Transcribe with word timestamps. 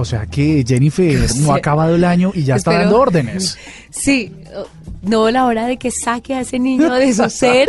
O 0.00 0.04
sea 0.04 0.26
que 0.26 0.64
Jennifer 0.66 1.18
no 1.40 1.52
ha 1.52 1.56
acabado 1.56 1.94
el 1.94 2.04
año 2.04 2.32
y 2.34 2.44
ya 2.44 2.56
está 2.56 2.72
dando 2.72 2.98
órdenes. 2.98 3.58
Sí, 3.92 4.32
no 5.02 5.32
la 5.32 5.46
hora 5.46 5.66
de 5.66 5.76
que 5.76 5.90
saque 5.90 6.34
a 6.34 6.42
ese 6.42 6.60
niño 6.60 6.94
de 6.94 7.12
su 7.12 7.28
ser 7.28 7.68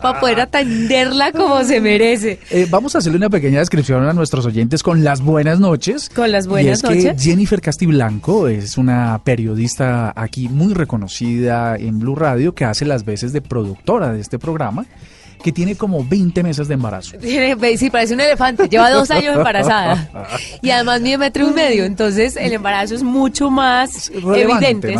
para 0.00 0.18
poder 0.18 0.40
atenderla 0.40 1.30
como 1.30 1.62
se 1.62 1.80
merece. 1.80 2.40
Eh, 2.50 2.66
vamos 2.68 2.96
a 2.96 2.98
hacerle 2.98 3.18
una 3.18 3.30
pequeña 3.30 3.60
descripción 3.60 4.04
a 4.04 4.12
nuestros 4.12 4.44
oyentes 4.44 4.82
con 4.82 5.04
las 5.04 5.20
buenas 5.20 5.60
noches. 5.60 6.08
Con 6.08 6.32
las 6.32 6.48
buenas 6.48 6.82
y 6.82 6.98
es 6.98 7.04
Que 7.04 7.16
Jennifer 7.16 7.60
Castiblanco 7.60 8.48
es 8.48 8.76
una 8.76 9.20
periodista 9.22 10.12
aquí 10.16 10.48
muy 10.48 10.74
reconocida 10.74 11.76
en 11.76 12.00
Blue 12.00 12.16
Radio 12.16 12.56
que 12.56 12.64
hace 12.64 12.84
las 12.84 13.04
veces 13.04 13.32
de 13.32 13.40
productora 13.40 14.12
de 14.12 14.20
este 14.20 14.40
programa 14.40 14.86
que 15.42 15.52
tiene 15.52 15.76
como 15.76 16.04
20 16.04 16.42
meses 16.42 16.68
de 16.68 16.74
embarazo. 16.74 17.16
Sí, 17.20 17.90
parece 17.90 18.14
un 18.14 18.20
elefante, 18.20 18.68
lleva 18.68 18.90
dos 18.90 19.10
años 19.10 19.36
embarazada. 19.36 20.08
Y 20.62 20.70
además 20.70 21.00
mide 21.00 21.18
metro 21.18 21.48
y 21.48 21.52
medio, 21.52 21.84
entonces 21.84 22.36
el 22.36 22.52
embarazo 22.52 22.94
es 22.94 23.02
mucho 23.02 23.50
más 23.50 24.10
evidente. 24.10 24.94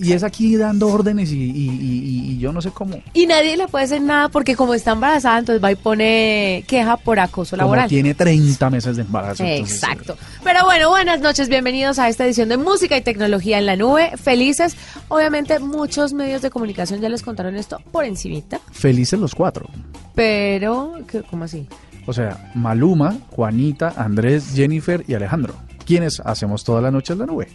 Y 0.00 0.12
es 0.12 0.22
aquí 0.22 0.56
dando 0.56 0.88
órdenes 0.88 1.30
y, 1.32 2.38
yo 2.38 2.52
no 2.52 2.62
sé 2.62 2.70
cómo. 2.70 3.00
Y 3.14 3.26
nadie 3.26 3.56
le 3.56 3.66
puede 3.66 3.84
hacer 3.84 4.00
nada 4.00 4.28
porque 4.28 4.54
como 4.54 4.74
está 4.74 4.92
embarazada, 4.92 5.38
entonces 5.40 5.62
va 5.62 5.72
y 5.72 5.76
pone 5.76 6.64
queja 6.66 6.96
por 6.96 7.18
acoso 7.18 7.56
laboral. 7.56 7.88
tiene 7.88 8.14
30 8.14 8.70
meses 8.70 8.96
de 8.96 9.02
embarazo. 9.02 9.44
Exacto. 9.44 10.16
Pero 10.44 10.64
bueno, 10.64 10.88
buenas 10.88 11.20
noches, 11.20 11.48
bienvenidos 11.48 11.98
a 11.98 12.08
esta 12.08 12.24
edición 12.24 12.48
de 12.48 12.56
Música 12.56 12.96
y 12.96 13.00
Tecnología 13.00 13.58
en 13.58 13.66
la 13.66 13.76
Nube. 13.76 14.12
Felices, 14.16 14.76
obviamente 15.08 15.58
muchos 15.58 16.12
medios 16.12 16.42
de 16.42 16.50
comunicación 16.50 17.00
ya 17.00 17.08
les 17.08 17.22
contaron 17.22 17.56
esto 17.56 17.80
por 17.90 18.04
encimita. 18.04 18.60
Felices 18.70 19.18
los 19.18 19.34
cuatro. 19.34 19.68
Pero, 20.14 20.94
¿cómo 21.30 21.44
así? 21.44 21.66
O 22.06 22.12
sea, 22.12 22.50
Maluma, 22.54 23.16
Juanita, 23.30 23.92
Andrés, 23.96 24.52
Jennifer 24.54 25.04
y 25.06 25.14
Alejandro. 25.14 25.54
¿Quiénes 25.86 26.20
hacemos 26.20 26.64
toda 26.64 26.80
la 26.80 26.90
noche 26.90 27.12
en 27.12 27.18
la 27.20 27.26
nube? 27.26 27.48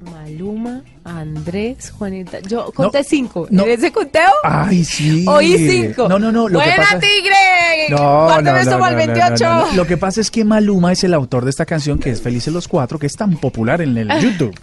Maluma, 0.00 0.82
Andrés, 1.04 1.90
Juanita. 1.90 2.38
Yo 2.40 2.70
conté 2.72 3.02
cinco. 3.02 3.46
No. 3.50 3.64
¿En 3.64 3.70
ese 3.70 3.90
conteo? 3.90 4.30
Ay, 4.44 4.84
sí. 4.84 5.24
Oí 5.26 5.56
cinco. 5.58 6.08
No, 6.08 6.18
no, 6.18 6.30
no. 6.30 6.48
Lo 6.48 6.58
¡Buena, 6.58 6.74
que 6.74 6.80
pasa... 6.80 6.98
tigre! 7.00 7.90
No, 7.90 8.40
no, 8.40 8.56
esto 8.56 8.78
no, 8.78 8.96
28. 8.96 9.66
Lo 9.74 9.86
que 9.86 9.96
pasa 9.96 10.20
es 10.20 10.30
que 10.30 10.44
Maluma 10.44 10.92
es 10.92 11.02
el 11.04 11.14
autor 11.14 11.44
de 11.44 11.50
esta 11.50 11.66
canción 11.66 11.98
que 11.98 12.10
es 12.10 12.22
Felices 12.22 12.52
los 12.52 12.68
Cuatro, 12.68 12.98
que 12.98 13.06
es 13.06 13.16
tan 13.16 13.36
popular 13.36 13.80
en 13.80 13.96
el 13.98 14.08
YouTube. 14.20 14.54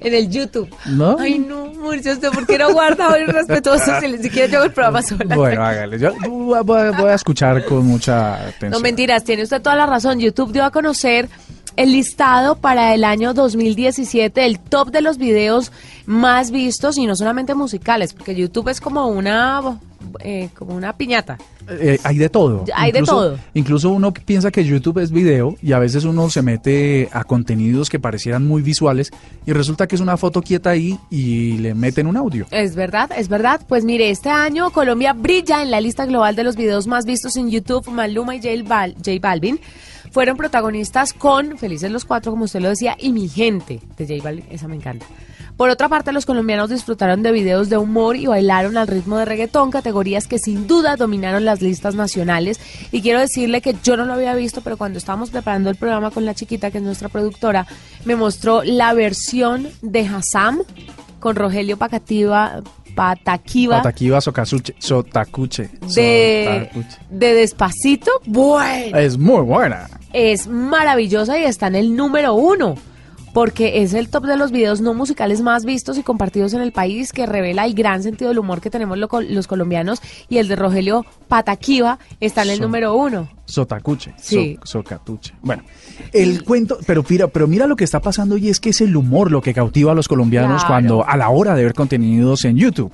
en 0.00 0.14
el 0.14 0.30
YouTube. 0.30 0.68
¿No? 0.86 1.16
Ay, 1.18 1.38
no, 1.40 1.67
Murcio, 1.78 2.12
¿usted 2.12 2.30
por 2.30 2.46
qué 2.46 2.58
no 2.58 2.72
guarda 2.72 3.16
el 3.16 3.28
respetuoso 3.28 4.00
si 4.00 4.08
ni 4.08 4.18
siquiera 4.18 4.48
yo 4.48 4.64
el 4.64 4.72
programa 4.72 5.02
sola? 5.02 5.36
Bueno, 5.36 5.64
hágale. 5.64 5.98
Yo 5.98 6.12
voy 6.24 7.10
a 7.10 7.14
escuchar 7.14 7.64
con 7.64 7.86
mucha 7.86 8.34
atención. 8.34 8.70
No, 8.70 8.80
mentiras, 8.80 9.24
tiene 9.24 9.44
usted 9.44 9.62
toda 9.62 9.76
la 9.76 9.86
razón. 9.86 10.18
YouTube 10.18 10.52
dio 10.52 10.64
a 10.64 10.70
conocer 10.70 11.28
el 11.76 11.92
listado 11.92 12.56
para 12.56 12.92
el 12.94 13.04
año 13.04 13.34
2017, 13.34 14.44
el 14.44 14.58
top 14.58 14.90
de 14.90 15.00
los 15.00 15.16
videos 15.16 15.70
más 16.06 16.50
vistos 16.50 16.98
y 16.98 17.06
no 17.06 17.14
solamente 17.14 17.54
musicales, 17.54 18.14
porque 18.14 18.34
YouTube 18.34 18.68
es 18.68 18.80
como 18.80 19.06
una 19.06 19.78
eh, 20.20 20.48
como 20.54 20.74
una 20.74 20.96
piñata. 20.96 21.38
Eh, 21.68 21.98
hay 22.02 22.18
de 22.18 22.28
todo. 22.28 22.64
Hay 22.74 22.92
de 22.92 23.02
todo. 23.02 23.38
Incluso 23.54 23.90
uno 23.90 24.12
piensa 24.12 24.50
que 24.50 24.64
YouTube 24.64 24.98
es 24.98 25.10
video 25.10 25.56
y 25.62 25.72
a 25.72 25.78
veces 25.78 26.04
uno 26.04 26.30
se 26.30 26.42
mete 26.42 27.08
a 27.12 27.24
contenidos 27.24 27.90
que 27.90 27.98
parecieran 27.98 28.46
muy 28.46 28.62
visuales 28.62 29.10
y 29.46 29.52
resulta 29.52 29.86
que 29.86 29.94
es 29.94 30.00
una 30.00 30.16
foto 30.16 30.42
quieta 30.42 30.70
ahí 30.70 30.98
y 31.10 31.58
le 31.58 31.74
meten 31.74 32.06
un 32.06 32.16
audio. 32.16 32.46
Es 32.50 32.74
verdad, 32.74 33.10
es 33.16 33.28
verdad. 33.28 33.60
Pues 33.68 33.84
mire, 33.84 34.10
este 34.10 34.30
año 34.30 34.70
Colombia 34.70 35.12
brilla 35.12 35.62
en 35.62 35.70
la 35.70 35.80
lista 35.80 36.06
global 36.06 36.36
de 36.36 36.44
los 36.44 36.56
videos 36.56 36.86
más 36.86 37.04
vistos 37.04 37.36
en 37.36 37.50
YouTube. 37.50 37.88
Maluma 37.90 38.36
y 38.36 38.40
J 38.40 39.18
Balvin 39.20 39.60
fueron 40.10 40.36
protagonistas 40.36 41.12
con 41.12 41.58
Felices 41.58 41.90
los 41.90 42.04
Cuatro, 42.04 42.32
como 42.32 42.44
usted 42.44 42.60
lo 42.60 42.70
decía, 42.70 42.96
y 42.98 43.12
Mi 43.12 43.28
Gente 43.28 43.80
de 43.96 44.06
J 44.06 44.22
Balvin. 44.22 44.44
Esa 44.50 44.68
me 44.68 44.76
encanta. 44.76 45.06
Por 45.58 45.70
otra 45.70 45.88
parte, 45.88 46.12
los 46.12 46.24
colombianos 46.24 46.70
disfrutaron 46.70 47.24
de 47.24 47.32
videos 47.32 47.68
de 47.68 47.76
humor 47.76 48.14
y 48.14 48.26
bailaron 48.26 48.76
al 48.76 48.86
ritmo 48.86 49.18
de 49.18 49.24
reggaetón, 49.24 49.72
categorías 49.72 50.28
que 50.28 50.38
sin 50.38 50.68
duda 50.68 50.94
dominaron 50.94 51.44
las 51.44 51.60
listas 51.60 51.96
nacionales. 51.96 52.60
Y 52.92 53.02
quiero 53.02 53.18
decirle 53.18 53.60
que 53.60 53.74
yo 53.82 53.96
no 53.96 54.04
lo 54.04 54.12
había 54.12 54.36
visto, 54.36 54.60
pero 54.60 54.76
cuando 54.76 54.98
estábamos 54.98 55.30
preparando 55.30 55.68
el 55.68 55.74
programa 55.74 56.12
con 56.12 56.24
la 56.24 56.32
chiquita, 56.32 56.70
que 56.70 56.78
es 56.78 56.84
nuestra 56.84 57.08
productora, 57.08 57.66
me 58.04 58.14
mostró 58.14 58.62
la 58.62 58.94
versión 58.94 59.68
de 59.82 60.06
Hassam 60.06 60.60
con 61.18 61.34
Rogelio 61.34 61.76
Pacativa, 61.76 62.62
Pataquiva. 62.94 63.78
Pataquiva 63.78 64.20
Sotacuche. 64.20 65.70
De, 65.92 66.70
de 67.10 67.34
Despacito. 67.34 68.12
Bueno. 68.26 68.96
Es 68.96 69.18
muy 69.18 69.42
buena. 69.42 69.90
Es 70.12 70.46
maravillosa 70.46 71.36
y 71.36 71.42
está 71.42 71.66
en 71.66 71.74
el 71.74 71.96
número 71.96 72.34
uno 72.34 72.76
porque 73.32 73.82
es 73.82 73.94
el 73.94 74.08
top 74.08 74.24
de 74.24 74.36
los 74.36 74.50
videos 74.50 74.80
no 74.80 74.94
musicales 74.94 75.40
más 75.40 75.64
vistos 75.64 75.98
y 75.98 76.02
compartidos 76.02 76.54
en 76.54 76.60
el 76.60 76.72
país 76.72 77.12
que 77.12 77.26
revela 77.26 77.66
el 77.66 77.74
gran 77.74 78.02
sentido 78.02 78.28
del 78.28 78.38
humor 78.38 78.60
que 78.60 78.70
tenemos 78.70 78.98
los 78.98 79.46
colombianos 79.46 80.00
y 80.28 80.38
el 80.38 80.48
de 80.48 80.56
Rogelio 80.56 81.04
Pataquiva 81.28 81.98
está 82.20 82.42
en 82.42 82.50
el 82.50 82.60
número 82.60 82.94
uno. 82.94 83.28
Sotacuche, 83.44 84.12
sí. 84.18 84.58
socatuche. 84.62 85.32
Bueno, 85.40 85.62
el 86.12 86.44
cuento, 86.44 86.78
pero 86.86 87.02
mira, 87.08 87.28
pero 87.28 87.46
mira 87.46 87.66
lo 87.66 87.76
que 87.76 87.84
está 87.84 88.00
pasando 88.00 88.36
y 88.36 88.48
es 88.48 88.60
que 88.60 88.70
es 88.70 88.80
el 88.82 88.94
humor 88.94 89.30
lo 89.30 89.40
que 89.40 89.54
cautiva 89.54 89.92
a 89.92 89.94
los 89.94 90.06
colombianos 90.06 90.64
cuando 90.64 91.06
a 91.06 91.16
la 91.16 91.30
hora 91.30 91.54
de 91.54 91.64
ver 91.64 91.74
contenidos 91.74 92.44
en 92.44 92.56
YouTube. 92.56 92.92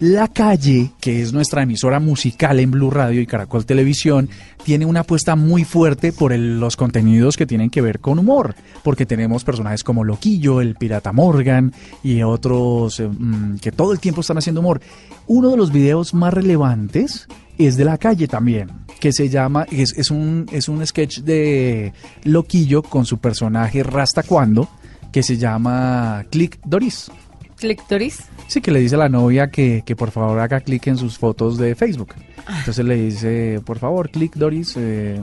La 0.00 0.28
Calle, 0.28 0.92
que 1.00 1.20
es 1.20 1.32
nuestra 1.32 1.62
emisora 1.62 1.98
musical 1.98 2.60
en 2.60 2.70
Blue 2.70 2.90
Radio 2.90 3.20
y 3.20 3.26
Caracol 3.26 3.66
Televisión, 3.66 4.28
tiene 4.62 4.86
una 4.86 5.00
apuesta 5.00 5.34
muy 5.34 5.64
fuerte 5.64 6.12
por 6.12 6.32
los 6.38 6.76
contenidos 6.76 7.36
que 7.36 7.46
tienen 7.46 7.68
que 7.68 7.80
ver 7.80 7.98
con 7.98 8.20
humor, 8.20 8.54
porque 8.84 9.06
tenemos 9.06 9.42
personajes 9.42 9.82
como 9.82 10.04
Loquillo, 10.04 10.60
el 10.60 10.76
Pirata 10.76 11.12
Morgan 11.12 11.72
y 12.04 12.22
otros 12.22 13.00
eh, 13.00 13.08
mm, 13.08 13.56
que 13.56 13.72
todo 13.72 13.92
el 13.92 13.98
tiempo 13.98 14.20
están 14.20 14.38
haciendo 14.38 14.60
humor. 14.60 14.80
Uno 15.26 15.50
de 15.50 15.56
los 15.56 15.72
videos 15.72 16.14
más 16.14 16.32
relevantes 16.32 17.26
es 17.58 17.76
de 17.76 17.84
La 17.84 17.98
Calle 17.98 18.28
también, 18.28 18.70
que 19.00 19.12
se 19.12 19.28
llama, 19.28 19.66
es, 19.72 20.12
un, 20.12 20.46
es 20.52 20.68
un 20.68 20.86
sketch 20.86 21.22
de 21.22 21.92
Loquillo 22.22 22.84
con 22.84 23.04
su 23.04 23.18
personaje 23.18 23.82
Rasta 23.82 24.22
Cuando, 24.22 24.68
que 25.10 25.24
se 25.24 25.36
llama 25.36 26.24
Click 26.30 26.60
Doris. 26.64 27.10
¿Click 27.58 27.86
Doris? 27.88 28.24
Sí, 28.46 28.60
que 28.60 28.70
le 28.70 28.80
dice 28.80 28.94
a 28.94 28.98
la 28.98 29.08
novia 29.08 29.50
que, 29.50 29.82
que 29.84 29.96
por 29.96 30.10
favor 30.10 30.38
haga 30.38 30.60
clic 30.60 30.86
en 30.86 30.96
sus 30.96 31.18
fotos 31.18 31.58
de 31.58 31.74
Facebook. 31.74 32.14
Ah. 32.46 32.56
Entonces 32.60 32.84
le 32.84 32.96
dice, 32.96 33.60
por 33.64 33.78
favor, 33.78 34.10
clic 34.10 34.34
Doris, 34.34 34.74
eh, 34.76 35.20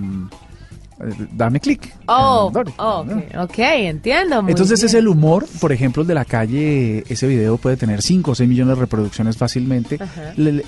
dame 1.31 1.59
clic. 1.59 1.93
Oh, 2.07 2.51
oh 2.77 3.05
ok, 3.39 3.57
entiendo. 3.57 4.43
Entonces 4.47 4.81
es 4.83 4.93
el 4.93 5.07
humor, 5.07 5.45
por 5.59 5.71
ejemplo, 5.71 6.01
el 6.01 6.07
de 6.07 6.13
la 6.13 6.25
calle, 6.25 7.03
ese 7.09 7.27
video 7.27 7.57
puede 7.57 7.77
tener 7.77 8.01
5 8.01 8.31
o 8.31 8.35
6 8.35 8.47
millones 8.47 8.75
de 8.75 8.81
reproducciones 8.81 9.37
fácilmente. 9.37 9.99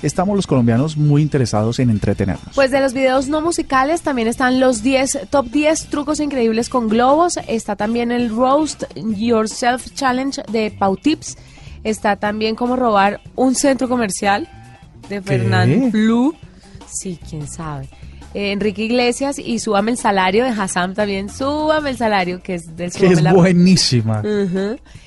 estamos 0.02 0.36
los 0.36 0.46
colombianos 0.46 0.96
muy 0.96 1.22
interesados 1.22 1.78
en 1.78 1.90
entretenernos. 1.90 2.54
Pues 2.54 2.70
de 2.70 2.80
los 2.80 2.92
videos 2.92 3.28
no 3.28 3.40
musicales 3.40 4.02
también 4.02 4.28
están 4.28 4.60
los 4.60 4.82
10, 4.82 5.28
top 5.30 5.46
10 5.50 5.86
trucos 5.86 6.20
increíbles 6.20 6.68
con 6.68 6.88
globos. 6.88 7.38
Está 7.46 7.76
también 7.76 8.12
el 8.12 8.30
Roast 8.30 8.84
Yourself 8.96 9.94
Challenge 9.94 10.42
de 10.50 10.70
Pau 10.70 10.96
Tips 10.96 11.36
Está 11.88 12.16
también 12.16 12.54
como 12.54 12.76
robar 12.76 13.20
un 13.34 13.54
centro 13.54 13.88
comercial 13.88 14.46
de 15.08 15.22
Fernand 15.22 15.90
Blue. 15.90 16.34
Sí, 16.86 17.18
quién 17.28 17.48
sabe. 17.48 17.88
Eh, 18.34 18.52
Enrique 18.52 18.84
Iglesias 18.84 19.38
y 19.38 19.58
Súbame 19.58 19.92
el 19.92 19.96
salario 19.96 20.44
de 20.44 20.50
Hassam 20.50 20.92
también. 20.92 21.30
Súbame 21.30 21.90
el 21.90 21.96
salario, 21.96 22.42
que 22.42 22.56
es 22.56 22.76
de 22.76 22.90
Que 22.90 23.06
es 23.06 23.32
buenísima. 23.32 24.22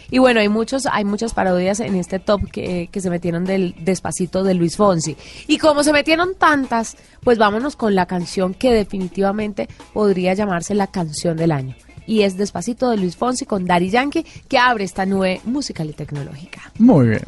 Y 0.09 0.17
bueno, 0.17 0.39
hay 0.39 0.49
muchos, 0.49 0.87
hay 0.91 1.05
muchas 1.05 1.33
parodias 1.33 1.79
en 1.79 1.95
este 1.95 2.17
top 2.17 2.49
que, 2.51 2.89
que 2.91 2.99
se 2.99 3.09
metieron 3.11 3.45
del 3.45 3.75
despacito 3.79 4.43
de 4.43 4.55
Luis 4.55 4.75
Fonsi. 4.75 5.15
Y 5.47 5.59
como 5.59 5.83
se 5.83 5.93
metieron 5.93 6.33
tantas, 6.35 6.97
pues 7.23 7.37
vámonos 7.37 7.75
con 7.75 7.93
la 7.93 8.07
canción 8.07 8.55
que 8.55 8.73
definitivamente 8.73 9.69
podría 9.93 10.33
llamarse 10.33 10.73
la 10.73 10.87
canción 10.87 11.37
del 11.37 11.51
año. 11.51 11.75
Y 12.07 12.21
es 12.23 12.37
Despacito 12.37 12.89
de 12.89 12.97
Luis 12.97 13.15
Fonsi 13.15 13.45
con 13.45 13.65
Daddy 13.65 13.89
Yankee 13.89 14.25
que 14.47 14.57
abre 14.57 14.83
esta 14.83 15.05
nube 15.05 15.41
musical 15.45 15.89
y 15.89 15.93
tecnológica. 15.93 16.71
Muy 16.77 17.07
bien. 17.09 17.23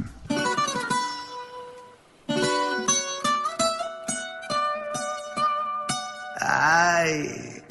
Ay. 6.39 7.61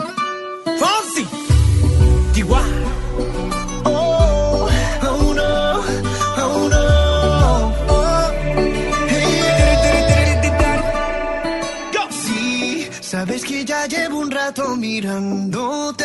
Fonsi. 0.78 1.26
Oh, 3.84 4.68
oh 5.02 5.34
no, 5.34 5.80
oh 6.38 6.68
no. 6.68 7.72
Sí, 12.10 12.88
sabes 13.00 13.44
que 13.44 13.64
ya 13.64 13.86
llevo 13.86 14.18
un 14.20 14.30
rato 14.30 14.76
mirándote. 14.76 16.04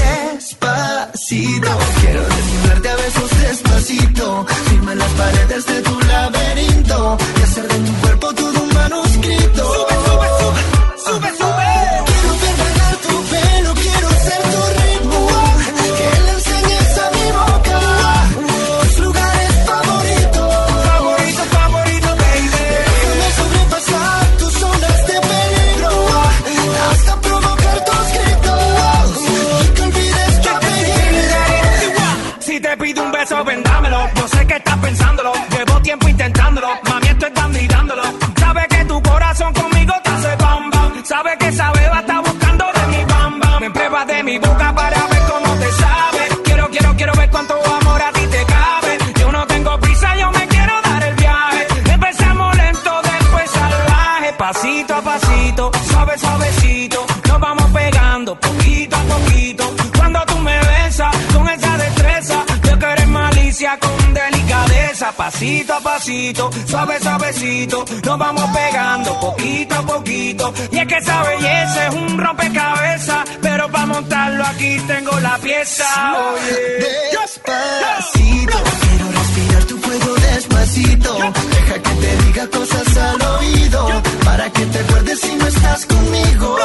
Despacito, 0.41 1.69
quiero 2.01 2.23
desnudarte 2.23 2.89
a 2.89 2.95
besos 2.95 3.29
despacito. 3.41 4.45
Firma 4.69 4.95
las 4.95 5.11
paredes 5.11 5.65
de 5.67 5.81
tu 5.83 5.99
laberinto 5.99 7.17
y 7.37 7.43
hacer 7.43 7.67
de 7.67 7.77
tu 7.77 7.93
cuerpo 8.01 8.33
todo 8.33 8.63
un 8.63 8.73
manuscrito. 8.73 9.73
Sube, 9.73 9.93
sube, 10.03 10.27
sube, 10.39 11.29
sube, 11.29 11.37
sube. 11.37 11.70
Poquito. 70.01 70.53
Y 70.71 70.77
es 70.77 70.87
que 70.87 70.97
esa 70.97 71.23
belleza 71.23 71.87
es 71.87 71.93
un 71.95 72.17
rompecabezas. 72.17 73.29
Pero 73.41 73.69
para 73.71 73.85
montarlo 73.85 74.43
aquí 74.45 74.79
tengo 74.87 75.19
la 75.19 75.37
pieza. 75.37 75.85
Oye. 76.33 77.17
Despacito, 77.21 78.57
quiero 78.81 79.11
respirar 79.11 79.63
tu 79.65 79.77
fuego 79.77 80.15
despacito. 80.15 81.17
Deja 81.17 81.73
que 81.73 81.93
te 82.01 82.25
diga 82.25 82.47
cosas 82.47 82.97
al 82.97 83.21
oído. 83.21 84.01
Para 84.25 84.49
que 84.51 84.65
te 84.65 84.79
acuerdes 84.79 85.19
si 85.19 85.35
no 85.35 85.47
estás 85.47 85.85
conmigo. 85.85 86.57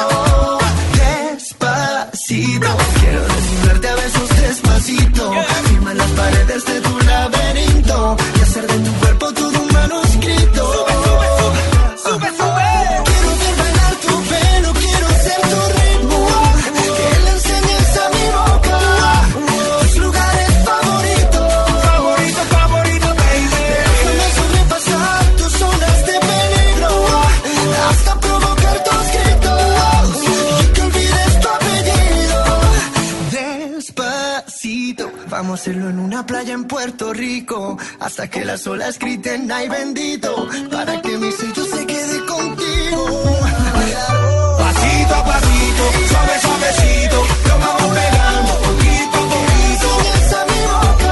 Puerto 36.86 37.12
Rico. 37.12 37.76
Hasta 37.98 38.30
que 38.30 38.44
las 38.44 38.64
olas 38.68 38.96
griten, 39.00 39.50
ay 39.50 39.68
bendito. 39.68 40.48
Para 40.70 41.02
que 41.02 41.18
mi 41.18 41.32
sello 41.32 41.64
se 41.64 41.84
quede 41.84 42.24
contigo. 42.26 43.04
Pasito 44.56 45.14
a 45.16 45.24
pasito, 45.24 45.84
suave, 46.08 46.34
suavecito. 46.42 47.26
Lo 47.48 47.58
vamos 47.58 47.90
pegando 47.98 48.52
poquito 48.66 49.16
a 49.18 49.26
poquito. 49.34 49.88
a 50.36 50.44
mi 50.46 50.60
boca 50.70 51.10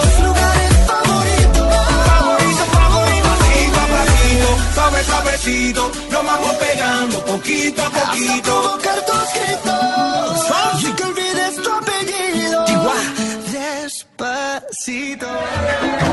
tus 0.00 0.24
lugares 0.24 0.72
favoritos. 0.88 1.68
Favorito, 2.08 2.64
favorito. 2.80 3.28
Pasito 3.28 3.78
a 3.78 3.86
pasito, 3.92 4.48
suave, 4.74 5.00
suavecito. 5.04 5.82
Lo 6.12 6.22
vamos 6.24 6.54
pegando 6.54 7.24
poquito 7.26 7.82
a 7.82 7.90
poquito. 7.90 8.52
Hasta 8.58 8.80
provocar 8.80 8.98
tus 9.04 9.26
gritos. 9.36 10.96
Que 10.96 11.04
olvides 11.04 11.56
tu 11.62 11.70
apellido. 11.70 12.01
Despacito. 14.84 16.11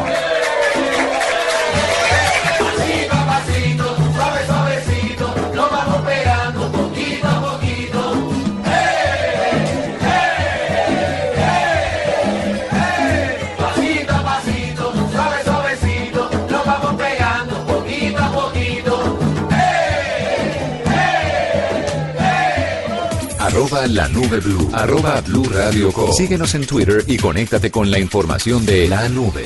La 23.87 24.09
nube 24.09 24.39
blue. 24.41 24.69
Arroba 24.73 25.21
blue 25.21 25.45
radio 25.45 25.91
com. 25.91 26.11
Síguenos 26.11 26.53
en 26.53 26.65
Twitter 26.65 27.03
y 27.07 27.17
conéctate 27.17 27.71
con 27.71 27.89
la 27.89 27.97
información 27.97 28.65
de 28.65 28.89
la 28.89 29.07
nube. 29.07 29.45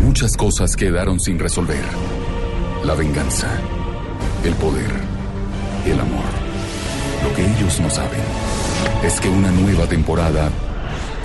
Muchas 0.00 0.36
cosas 0.36 0.76
quedaron 0.76 1.18
sin 1.18 1.38
resolver. 1.38 1.82
La 2.84 2.94
venganza, 2.94 3.48
el 4.44 4.54
poder, 4.54 4.90
el 5.86 5.98
amor. 5.98 6.24
Lo 7.24 7.34
que 7.34 7.42
ellos 7.42 7.80
no 7.80 7.88
saben 7.88 8.20
es 9.02 9.18
que 9.18 9.28
una 9.28 9.50
nueva 9.50 9.86
temporada 9.86 10.50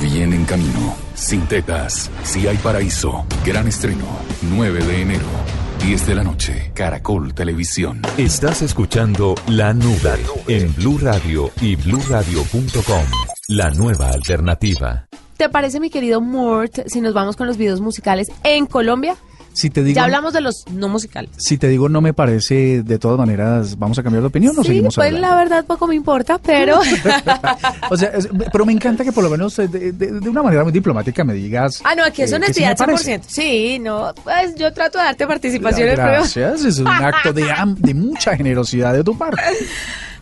viene 0.01 0.37
en 0.37 0.45
camino. 0.45 0.95
Sin 1.13 1.41
tetas, 1.47 2.09
si 2.23 2.47
hay 2.47 2.57
paraíso. 2.57 3.25
Gran 3.45 3.67
estreno, 3.67 4.05
9 4.41 4.83
de 4.85 5.01
enero. 5.01 5.52
10 5.83 6.07
de 6.07 6.15
la 6.15 6.23
noche, 6.23 6.71
Caracol 6.73 7.33
Televisión. 7.33 8.01
Estás 8.17 8.61
escuchando 8.61 9.35
La 9.49 9.73
Nube 9.73 10.15
en 10.47 10.73
Blue 10.75 10.97
Radio 10.97 11.51
y 11.59 11.75
bluradio.com. 11.75 13.03
La 13.49 13.69
nueva 13.69 14.07
alternativa. 14.07 15.05
¿Te 15.35 15.49
parece, 15.49 15.81
mi 15.81 15.89
querido 15.89 16.21
Mort, 16.21 16.87
si 16.87 17.01
nos 17.01 17.13
vamos 17.13 17.35
con 17.35 17.47
los 17.47 17.57
videos 17.57 17.81
musicales 17.81 18.31
en 18.45 18.65
Colombia? 18.65 19.17
Si 19.53 19.69
te 19.69 19.83
digo, 19.83 19.95
ya 19.95 20.03
hablamos 20.03 20.33
de 20.33 20.41
los 20.41 20.65
no 20.71 20.89
musicales. 20.89 21.29
Si 21.37 21.57
te 21.57 21.67
digo 21.67 21.89
no 21.89 22.01
me 22.01 22.13
parece, 22.13 22.83
de 22.83 22.99
todas 22.99 23.17
maneras, 23.17 23.77
¿vamos 23.77 23.97
a 23.99 24.03
cambiar 24.03 24.21
de 24.21 24.27
opinión 24.27 24.57
o 24.57 24.63
seguimos 24.63 24.95
pues 24.95 25.13
la 25.13 25.35
verdad 25.35 25.65
poco 25.65 25.87
me 25.87 25.95
importa, 25.95 26.39
pero... 26.39 26.79
o 27.89 27.97
sea, 27.97 28.11
pero 28.51 28.65
me 28.65 28.73
encanta 28.73 29.03
que 29.03 29.11
por 29.11 29.23
lo 29.23 29.29
menos 29.29 29.57
eh, 29.59 29.67
de, 29.67 30.29
una 30.29 30.41
manera 30.41 30.63
muy 30.63 30.71
diplomática 30.71 31.23
me 31.23 31.33
digas... 31.33 31.81
Ah, 31.83 31.95
no, 31.95 32.03
aquí 32.03 32.23
es 32.23 32.33
honestidad 32.33 32.75
100%. 32.75 33.21
Sí, 33.27 33.79
no, 33.79 34.13
pues 34.23 34.55
yo 34.55 34.73
trato 34.73 34.97
de 34.97 35.05
darte 35.05 35.27
participación 35.27 35.89
en 35.89 35.91
el 35.91 35.97
Gracias, 35.97 36.65
es 36.65 36.79
un 36.79 36.87
acto 36.87 37.31
de, 37.31 37.45
de 37.77 37.93
mucha 37.93 38.35
generosidad 38.35 38.93
de 38.93 39.03
tu 39.03 39.17
parte. 39.17 39.41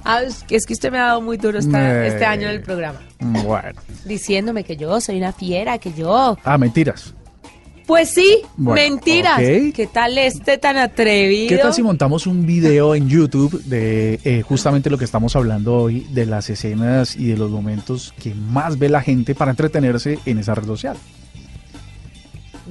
Ah, 0.04 0.22
es 0.24 0.66
que 0.66 0.74
usted 0.74 0.92
me 0.92 0.98
ha 0.98 1.06
dado 1.06 1.22
muy 1.22 1.38
duro 1.38 1.60
este 1.60 1.78
año 2.26 2.48
en 2.48 2.56
el 2.56 2.62
programa. 2.62 3.00
Bueno. 3.20 3.80
Diciéndome 4.06 4.64
que 4.64 4.76
yo 4.76 5.00
soy 5.00 5.18
una 5.18 5.32
fiera, 5.32 5.78
que 5.78 5.94
yo... 5.94 6.38
Ah, 6.44 6.58
mentiras. 6.58 7.14
Pues 7.92 8.12
sí, 8.12 8.38
mentiras. 8.56 9.38
¿Qué 9.38 9.90
tal 9.92 10.18
este 10.18 10.58
tan 10.58 10.78
atrevido? 10.78 11.50
¿Qué 11.50 11.58
tal 11.58 11.74
si 11.74 11.84
montamos 11.84 12.26
un 12.26 12.46
video 12.46 12.96
en 12.96 13.10
YouTube 13.10 13.62
de 13.66 14.18
eh, 14.24 14.44
justamente 14.44 14.90
lo 14.90 14.98
que 14.98 15.04
estamos 15.04 15.36
hablando 15.36 15.76
hoy, 15.76 16.08
de 16.10 16.26
las 16.26 16.50
escenas 16.50 17.18
y 17.18 17.26
de 17.26 17.36
los 17.36 17.52
momentos 17.52 18.14
que 18.18 18.34
más 18.34 18.80
ve 18.80 18.88
la 18.88 19.02
gente 19.02 19.36
para 19.36 19.52
entretenerse 19.52 20.20
en 20.26 20.38
esa 20.38 20.56
red 20.56 20.68
social? 20.68 20.96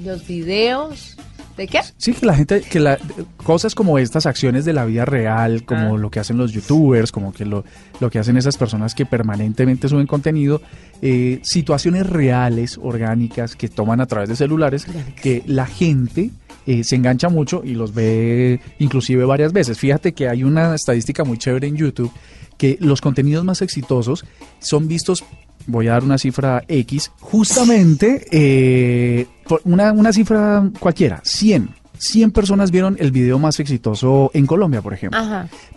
Los 0.03 0.27
videos 0.27 1.19
¿De 1.61 1.69
qué? 1.69 1.81
Sí, 1.99 2.15
que 2.15 2.25
la 2.25 2.35
gente, 2.35 2.63
que 2.63 2.81
la, 2.81 2.99
cosas 3.45 3.75
como 3.75 3.99
estas 3.99 4.25
acciones 4.25 4.65
de 4.65 4.73
la 4.73 4.87
vida 4.87 5.05
real, 5.05 5.67
como 5.67 5.95
ah. 5.95 5.99
lo 5.99 6.11
que 6.11 6.19
hacen 6.19 6.39
los 6.39 6.53
youtubers, 6.53 7.13
como 7.13 7.35
que 7.35 7.45
lo, 7.45 7.67
lo 8.01 8.09
que 8.09 8.19
hacen 8.19 8.39
esas 8.39 8.57
personas 8.57 8.95
que 8.95 9.05
permanentemente 9.05 9.87
suben 9.87 10.07
contenido, 10.07 10.63
eh, 11.03 11.39
situaciones 11.43 12.09
reales, 12.09 12.81
orgánicas, 12.83 13.57
que 13.57 13.69
toman 13.69 14.01
a 14.01 14.07
través 14.07 14.31
de 14.31 14.37
celulares, 14.37 14.87
que 15.21 15.43
la 15.45 15.67
gente 15.67 16.31
eh, 16.67 16.83
se 16.83 16.97
engancha 16.97 17.29
mucho 17.29 17.61
y 17.63 17.75
los 17.75 17.93
ve 17.93 18.63
inclusive 18.79 19.27
varias 19.27 19.53
veces. 19.53 19.77
Fíjate 19.79 20.13
que 20.15 20.31
hay 20.31 20.45
una 20.45 20.75
estadística 20.75 21.25
muy 21.25 21.37
chévere 21.37 21.67
en 21.67 21.77
YouTube 21.77 22.11
que 22.57 22.79
los 22.81 23.03
contenidos 23.03 23.45
más 23.45 23.61
exitosos 23.61 24.25
son 24.61 24.89
vistos 24.89 25.25
voy 25.71 25.89
a 25.89 25.93
dar 25.93 26.05
una 26.05 26.19
cifra 26.19 26.63
X, 26.69 27.13
justamente 27.21 28.27
eh, 28.31 29.27
una, 29.65 29.93
una 29.93 30.13
cifra 30.13 30.69
cualquiera, 30.79 31.21
100. 31.25 31.81
100 31.99 32.31
personas 32.31 32.71
vieron 32.71 32.97
el 32.99 33.11
video 33.11 33.39
más 33.39 33.61
exitoso 33.61 34.31
en 34.33 34.47
Colombia, 34.47 34.81
por 34.81 34.95
ejemplo. 34.95 35.21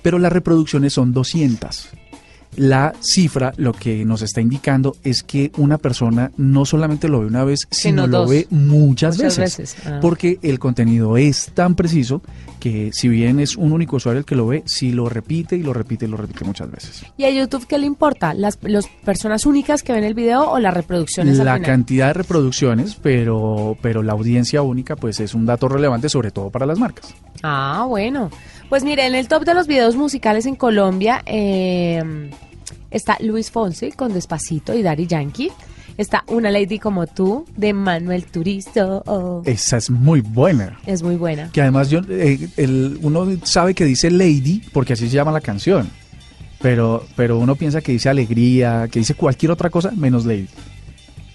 Pero 0.01 0.19
las 0.19 0.31
reproducciones 0.31 0.93
son 0.93 1.11
200 1.11 1.89
la 2.55 2.93
cifra 3.01 3.53
lo 3.57 3.73
que 3.73 4.05
nos 4.05 4.21
está 4.21 4.41
indicando 4.41 4.95
es 5.03 5.23
que 5.23 5.51
una 5.57 5.77
persona 5.77 6.31
no 6.37 6.65
solamente 6.65 7.07
lo 7.07 7.21
ve 7.21 7.27
una 7.27 7.43
vez, 7.43 7.67
sino, 7.69 8.07
lo 8.07 8.27
ve 8.27 8.47
muchas, 8.49 9.17
veces. 9.17 9.75
Ah. 9.85 9.99
Porque 10.01 10.39
el 10.41 10.59
contenido 10.59 11.17
es 11.17 11.51
tan 11.53 11.75
preciso 11.75 12.21
que 12.59 12.91
si 12.93 13.09
bien 13.09 13.41
es 13.41 13.57
un 13.57 13.73
único 13.73 13.97
usuario 13.97 14.19
el 14.19 14.25
que 14.25 14.37
lo 14.37 14.47
ve, 14.47 14.63
si 14.65 14.93
lo 14.93 15.09
repite 15.09 15.57
y 15.57 15.63
lo 15.63 15.73
repite 15.73 16.05
y 16.05 16.07
lo 16.07 16.15
repite 16.15 16.45
muchas 16.45 16.71
veces. 16.71 17.05
¿Y 17.17 17.25
a 17.25 17.29
YouTube 17.29 17.67
qué 17.67 17.77
le 17.77 17.85
importa? 17.85 18.33
¿Las, 18.33 18.57
personas 19.03 19.45
únicas 19.45 19.83
que 19.83 19.91
ven 19.91 20.05
el 20.05 20.13
video 20.13 20.49
o 20.49 20.59
las 20.59 20.73
reproducciones? 20.73 21.37
La 21.39 21.59
cantidad 21.59 22.07
de 22.07 22.13
reproducciones, 22.13 22.95
pero, 22.95 23.77
pero 23.81 24.01
la 24.01 24.13
audiencia 24.13 24.61
única 24.61 24.95
pues 24.95 25.19
es 25.19 25.33
un 25.33 25.45
dato 25.45 25.67
relevante 25.67 26.07
sobre 26.07 26.31
todo 26.31 26.49
para 26.51 26.65
las 26.65 26.79
marcas. 26.79 27.13
Ah, 27.41 27.85
bueno. 27.87 28.29
Pues 28.69 28.83
mire, 28.83 29.05
en 29.05 29.15
el 29.15 29.27
top 29.27 29.45
de 29.45 29.53
los 29.53 29.67
videos 29.67 29.95
musicales 29.95 30.45
en 30.45 30.55
Colombia 30.55 31.21
eh, 31.25 32.01
está 32.91 33.17
Luis 33.19 33.51
Fonsi 33.51 33.91
con 33.91 34.13
Despacito 34.13 34.73
y 34.73 34.81
Daddy 34.81 35.07
Yankee. 35.07 35.51
Está 35.95 36.23
Una 36.27 36.49
Lady 36.49 36.79
como 36.79 37.05
tú 37.05 37.45
de 37.55 37.71
Manuel 37.71 38.25
Turizo. 38.25 39.43
Esa 39.45 39.77
es 39.77 39.91
muy 39.91 40.21
buena. 40.21 40.79
Es 40.87 41.03
muy 41.03 41.17
buena. 41.17 41.51
Que 41.51 41.61
además 41.61 41.89
yo, 41.91 41.99
eh, 42.09 42.49
el, 42.57 42.97
uno 43.03 43.27
sabe 43.43 43.75
que 43.75 43.85
dice 43.85 44.09
Lady 44.09 44.63
porque 44.73 44.93
así 44.93 45.07
se 45.07 45.15
llama 45.15 45.31
la 45.31 45.41
canción. 45.41 45.89
Pero, 46.61 47.05
pero 47.15 47.37
uno 47.37 47.55
piensa 47.55 47.81
que 47.81 47.91
dice 47.91 48.09
alegría, 48.09 48.87
que 48.89 48.99
dice 48.99 49.13
cualquier 49.13 49.51
otra 49.51 49.69
cosa 49.69 49.91
menos 49.91 50.25
Lady. 50.25 50.47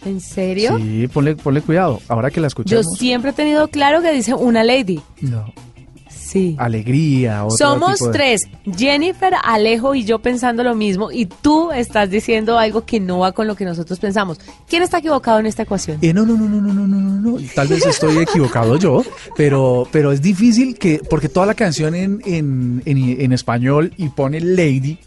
¿En 0.05 0.21
serio? 0.21 0.79
Sí, 0.79 1.09
ponle, 1.09 1.37
ponle 1.37 1.61
cuidado. 1.61 2.01
Ahora 2.09 2.31
que 2.31 2.41
la 2.41 2.47
escuchamos. 2.47 2.87
Yo 2.87 2.97
siempre 2.97 3.31
he 3.31 3.35
tenido 3.35 3.69
claro 3.69 4.01
que 4.01 4.13
dice 4.13 4.33
una 4.33 4.65
lady. 4.65 5.01
No. 5.21 5.53
Sí. 6.29 6.57
Alegría. 6.59 7.47
Somos 7.57 8.01
tres, 8.13 8.43
Jennifer, 8.77 9.33
Alejo 9.43 9.95
y 9.95 10.05
yo 10.05 10.19
pensando 10.19 10.63
lo 10.63 10.75
mismo 10.75 11.11
y 11.11 11.25
tú 11.25 11.73
estás 11.73 12.11
diciendo 12.11 12.59
algo 12.59 12.85
que 12.85 13.01
no 13.01 13.21
va 13.21 13.33
con 13.33 13.47
lo 13.47 13.57
que 13.57 13.65
nosotros 13.65 13.99
pensamos. 13.99 14.39
¿Quién 14.69 14.83
está 14.83 14.99
equivocado 14.99 15.39
en 15.39 15.47
esta 15.47 15.63
ecuación? 15.63 15.97
Eh, 16.03 16.13
no, 16.13 16.27
no, 16.27 16.37
no, 16.37 16.47
no, 16.47 16.61
no, 16.61 16.75
no, 16.75 16.87
no, 16.87 16.99
no. 17.33 17.39
Tal 17.55 17.69
vez 17.69 17.87
estoy 17.87 18.19
equivocado 18.19 18.77
yo, 18.77 19.03
pero, 19.37 19.89
pero 19.91 20.13
es 20.13 20.21
difícil 20.21 20.79
que, 20.79 21.01
porque 21.09 21.31
toda 21.31 21.47
la 21.47 21.55
canción 21.55 21.95
en, 21.95 22.21
en, 22.27 22.83
en 22.85 23.33
español 23.33 23.95
y 23.97 24.11
pone 24.11 24.43
lady 24.43 24.99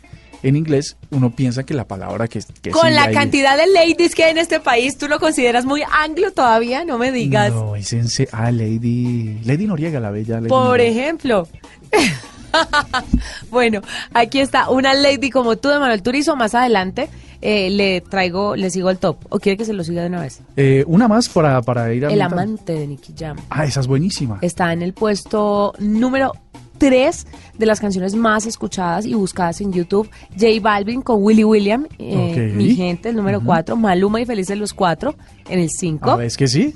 en 0.43 0.55
inglés, 0.55 0.97
uno 1.11 1.35
piensa 1.35 1.63
que 1.63 1.73
la 1.73 1.85
palabra 1.87 2.27
que, 2.27 2.41
que 2.61 2.71
Con 2.71 2.93
la 2.93 3.11
cantidad 3.11 3.57
de 3.57 3.67
ladies 3.67 4.15
que 4.15 4.23
hay 4.23 4.31
en 4.31 4.37
este 4.37 4.59
país, 4.59 4.97
¿tú 4.97 5.07
lo 5.07 5.19
consideras 5.19 5.65
muy 5.65 5.81
anglo 5.91 6.31
todavía? 6.31 6.83
No 6.85 6.97
me 6.97 7.11
digas. 7.11 7.51
No, 7.51 7.75
es 7.75 7.93
en 7.93 8.07
Ah, 8.31 8.51
Lady... 8.51 9.39
Lady 9.43 9.67
Noriega, 9.67 9.99
la 9.99 10.11
bella 10.11 10.41
Por 10.47 10.79
ejemplo. 10.81 11.47
bueno, 13.49 13.81
aquí 14.13 14.39
está 14.39 14.69
una 14.69 14.93
lady 14.93 15.29
como 15.29 15.57
tú 15.57 15.69
de 15.69 15.79
Manuel 15.79 16.01
Turizo. 16.01 16.35
Más 16.35 16.55
adelante 16.55 17.09
eh, 17.41 17.69
le 17.69 18.01
traigo, 18.01 18.55
le 18.55 18.69
sigo 18.69 18.89
el 18.89 18.97
top. 18.97 19.17
¿O 19.29 19.39
quiere 19.39 19.57
que 19.57 19.65
se 19.65 19.73
lo 19.73 19.83
siga 19.83 20.01
de 20.01 20.07
una 20.09 20.21
vez? 20.21 20.41
Eh, 20.57 20.83
una 20.87 21.07
más 21.07 21.29
para, 21.29 21.61
para 21.61 21.93
ir 21.93 22.05
a. 22.05 22.09
El 22.11 22.21
amante 22.21 22.73
de 22.73 22.87
Nicky 22.87 23.13
Jam. 23.17 23.37
Ah, 23.49 23.65
esa 23.65 23.79
es 23.79 23.87
buenísima. 23.87 24.39
Está 24.41 24.73
en 24.73 24.81
el 24.81 24.93
puesto 24.93 25.73
número 25.79 26.33
tres 26.81 27.27
de 27.59 27.67
las 27.67 27.79
canciones 27.79 28.15
más 28.15 28.47
escuchadas 28.47 29.05
y 29.05 29.13
buscadas 29.13 29.61
en 29.61 29.71
YouTube. 29.71 30.09
J 30.31 30.47
Balvin 30.59 31.03
con 31.03 31.21
Willy 31.21 31.43
William, 31.43 31.85
eh, 31.99 32.51
Mi 32.55 32.75
Gente, 32.75 33.09
el 33.09 33.15
número 33.15 33.39
cuatro. 33.41 33.75
Maluma 33.75 34.19
y 34.19 34.25
Felices 34.25 34.57
los 34.57 34.73
Cuatro 34.73 35.13
en 35.47 35.59
el 35.59 35.69
cinco. 35.69 36.19
¿Es 36.19 36.35
que 36.35 36.47
sí? 36.47 36.73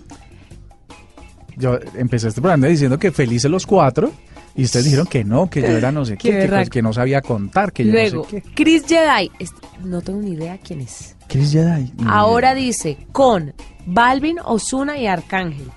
Yo 1.57 1.79
empecé 1.95 2.27
este 2.27 2.39
programa 2.39 2.67
diciendo 2.67 2.99
que 2.99 3.11
Felices 3.11 3.49
los 3.49 3.65
Cuatro. 3.65 4.11
Y 4.55 4.65
ustedes 4.65 4.85
dijeron 4.85 5.07
que 5.07 5.23
no, 5.23 5.49
que 5.49 5.61
yo 5.61 5.69
era 5.69 5.91
no 5.91 6.05
sé 6.05 6.17
qué, 6.17 6.67
que, 6.69 6.81
no 6.81 6.93
sabía 6.93 7.21
contar, 7.21 7.73
que 7.73 7.83
yo 7.83 7.91
Luego, 7.91 8.23
no 8.23 8.29
sé 8.29 8.41
qué. 8.41 8.53
Chris 8.53 8.85
Jedi, 8.87 9.29
no 9.83 10.01
tengo 10.01 10.21
ni 10.21 10.31
idea 10.31 10.59
quién 10.59 10.81
es. 10.81 11.15
Chris 11.27 11.51
Jedi. 11.51 11.91
Ahora 12.05 12.53
dice 12.53 12.99
con 13.11 13.53
Balvin, 13.87 14.37
Osuna 14.45 14.99
y 14.99 15.07
Arcángel. 15.07 15.71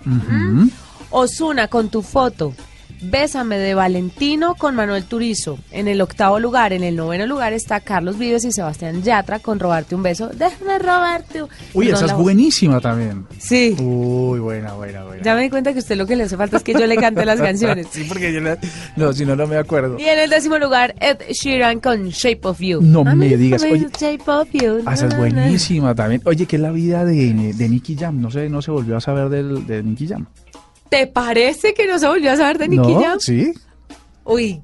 Osuna 1.11 1.67
con 1.67 1.89
tu 1.89 2.03
foto. 2.03 2.53
Bésame 3.01 3.59
de 3.59 3.75
Valentino 3.75 4.55
con 4.55 4.75
Manuel 4.75 5.05
Turizo. 5.05 5.59
En 5.71 5.89
el 5.89 6.01
octavo 6.01 6.39
lugar, 6.41 6.73
en 6.73 6.83
el 6.83 6.97
noveno 6.97 7.27
lugar 7.27 7.53
está 7.53 7.81
Carlos 7.81 8.19
Vives 8.19 8.45
y 8.45 8.53
Sebastián 8.53 9.03
Yatra 9.03 9.39
con 9.39 9.59
Robarte 9.59 9.95
un 9.95 10.03
beso. 10.03 10.29
Déjame 10.29 10.79
robarte 10.79 11.43
un... 11.43 11.49
Uy, 11.75 11.89
esa 11.91 12.07
es 12.07 12.15
buenísima 12.15 12.81
también. 12.81 13.27
Sí. 13.39 13.77
Uy, 13.79 14.41
buena, 14.41 14.75
buena, 14.75 15.05
buena. 15.05 15.23
Ya 15.23 15.35
me 15.35 15.43
di 15.43 15.51
cuenta 15.51 15.73
que 15.73 15.79
a 15.79 15.83
usted 15.83 15.97
lo 15.97 16.07
que 16.07 16.17
le 16.17 16.25
hace 16.25 16.37
falta 16.37 16.57
es 16.59 16.63
que 16.63 16.73
yo 16.73 16.87
le 16.87 16.97
cante 16.97 17.25
las 17.25 17.41
canciones. 17.49 17.87
sí, 17.91 18.05
porque 18.09 18.33
yo 18.33 18.41
no, 18.97 19.13
si 19.13 19.25
no, 19.25 19.37
no 19.37 19.47
me 19.47 19.57
acuerdo. 19.57 19.99
Y 19.99 20.05
en 20.05 20.19
el 20.19 20.31
décimo 20.31 20.59
lugar, 20.59 20.95
Ed 21.01 21.19
Sheeran 21.31 21.81
con 21.81 22.09
Shape 22.09 22.41
of 22.43 22.61
You. 22.61 22.81
No 22.83 23.05
me 23.05 23.37
digas. 23.37 23.63
Oye, 23.63 23.89
Shape 23.99 24.31
of 24.31 24.49
You. 24.53 24.83
Ah, 24.87 24.95
esa 24.95 25.07
es 25.07 25.17
buenísima 25.17 25.95
también. 25.95 26.23
Oye, 26.25 26.47
¿qué 26.47 26.57
es 26.57 26.63
la 26.63 26.71
vida 26.71 27.05
de, 27.05 27.53
de 27.55 27.69
Nicky 27.69 27.97
Jam? 27.97 28.21
No 28.21 28.31
sé, 28.31 28.49
no 28.49 28.63
se 28.63 28.71
volvió 28.71 28.97
a 28.97 29.01
saber 29.01 29.29
del, 29.29 29.67
de 29.67 29.83
Nicky 29.83 30.09
Jam. 30.09 30.27
¿Te 30.89 31.07
parece 31.07 31.75
que 31.75 31.87
no 31.87 31.99
se 31.99 32.07
volvió 32.07 32.33
a 32.33 32.37
saber 32.37 32.59
de 32.59 32.69
Nicky 32.69 32.95
no, 32.95 33.21
Sí. 33.21 33.53
Uy, 34.25 34.61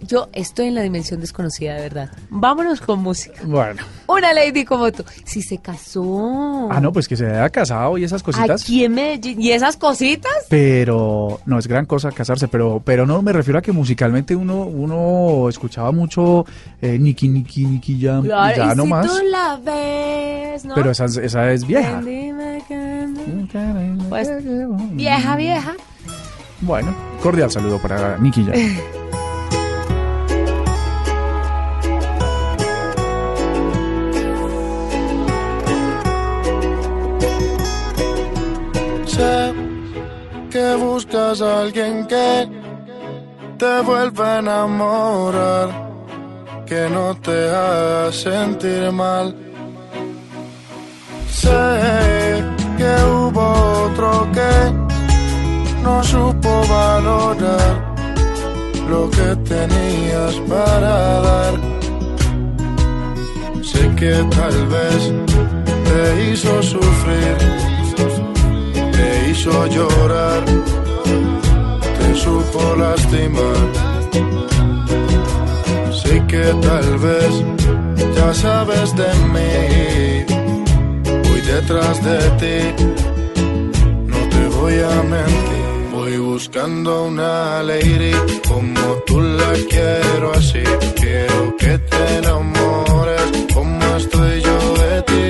yo 0.00 0.28
estoy 0.32 0.68
en 0.68 0.76
la 0.76 0.82
dimensión 0.82 1.20
desconocida, 1.20 1.74
de 1.74 1.82
verdad. 1.82 2.10
Vámonos 2.30 2.80
con 2.80 3.00
música. 3.00 3.40
Bueno. 3.44 3.82
Una 4.06 4.32
lady 4.32 4.64
como 4.64 4.90
tú. 4.92 5.04
Si 5.24 5.42
se 5.42 5.58
casó. 5.58 6.68
Ah, 6.70 6.80
no, 6.80 6.92
pues 6.92 7.08
que 7.08 7.16
se 7.16 7.26
haya 7.26 7.48
casado 7.50 7.98
y 7.98 8.04
esas 8.04 8.22
cositas. 8.22 8.62
Aquí 8.62 8.84
en 8.84 8.94
Medellín. 8.94 9.40
¿Y 9.40 9.50
esas 9.50 9.76
cositas? 9.76 10.32
Pero 10.48 11.40
no 11.46 11.58
es 11.58 11.66
gran 11.66 11.84
cosa 11.86 12.12
casarse, 12.12 12.46
pero 12.46 12.80
pero 12.84 13.06
no 13.06 13.22
me 13.22 13.32
refiero 13.32 13.58
a 13.58 13.62
que 13.62 13.72
musicalmente 13.72 14.36
uno 14.36 14.62
uno 14.62 15.48
escuchaba 15.48 15.90
mucho 15.90 16.46
eh, 16.80 16.98
Nicky 16.98 17.28
Nicky 17.28 17.66
Nicky 17.66 18.00
Jam 18.00 18.22
claro, 18.22 18.54
y 18.54 18.56
ya 18.66 18.72
y 18.72 18.76
no 18.76 18.84
si 18.84 18.88
más. 18.88 19.06
tú 19.06 19.22
la 19.24 19.56
ves, 19.62 20.64
¿no? 20.64 20.74
Pero 20.74 20.90
esa, 20.92 21.06
esa 21.06 21.52
es 21.52 21.66
vieja. 21.66 22.00
Pues, 24.08 24.28
vieja, 24.92 25.36
vieja. 25.36 25.74
Bueno, 26.60 26.94
cordial 27.22 27.50
saludo 27.50 27.78
para 27.78 28.18
Nicky 28.18 28.44
Jam. 28.44 28.54
Sé 39.06 39.52
que 40.50 40.74
buscas 40.76 41.40
a 41.42 41.60
alguien 41.60 42.06
que 42.06 42.48
te 43.58 43.80
vuelva 43.82 44.36
a 44.36 44.38
enamorar, 44.38 45.68
que 46.66 46.88
no 46.90 47.14
te 47.16 47.50
haga 47.50 48.12
sentir 48.12 48.90
mal. 48.92 49.34
Sé 51.30 52.57
que 52.78 52.92
hubo 53.12 53.44
otro 53.86 54.28
que 54.36 54.52
no 55.82 56.02
supo 56.04 56.50
valorar 56.68 57.74
lo 58.88 59.10
que 59.10 59.28
tenías 59.52 60.34
para 60.48 60.94
dar. 61.28 61.54
Sé 63.70 63.82
que 64.00 64.14
tal 64.36 64.56
vez 64.74 65.00
te 65.88 66.02
hizo 66.24 66.62
sufrir, 66.62 67.36
te 68.96 69.30
hizo 69.30 69.66
llorar, 69.66 70.44
te 71.98 72.08
supo 72.14 72.62
lastimar. 72.76 73.66
Sé 76.00 76.24
que 76.28 76.44
tal 76.66 76.98
vez 76.98 77.32
ya 78.16 78.32
sabes 78.34 78.94
de 78.96 79.10
mí, 79.34 80.37
detrás 81.52 81.96
de 82.04 82.18
ti, 82.40 82.84
no 84.12 84.18
te 84.28 84.42
voy 84.56 84.74
a 84.80 85.02
mentir 85.02 85.48
buscando 86.38 87.06
una 87.06 87.64
lady 87.64 88.12
como 88.46 88.80
tú 89.06 89.20
la 89.20 89.52
quiero 89.68 90.32
así. 90.34 90.62
Quiero 90.94 91.56
que 91.56 91.78
te 91.78 92.18
enamores 92.18 93.22
como 93.52 93.96
estoy 93.96 94.40
yo 94.40 94.58
de 94.82 95.02
ti. 95.10 95.26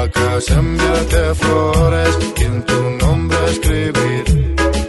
Acá 0.00 0.38
enviarte 0.58 1.34
flores 1.36 2.18
y 2.36 2.44
en 2.44 2.62
tu 2.66 2.80
nombre 3.02 3.38
escribir 3.50 4.24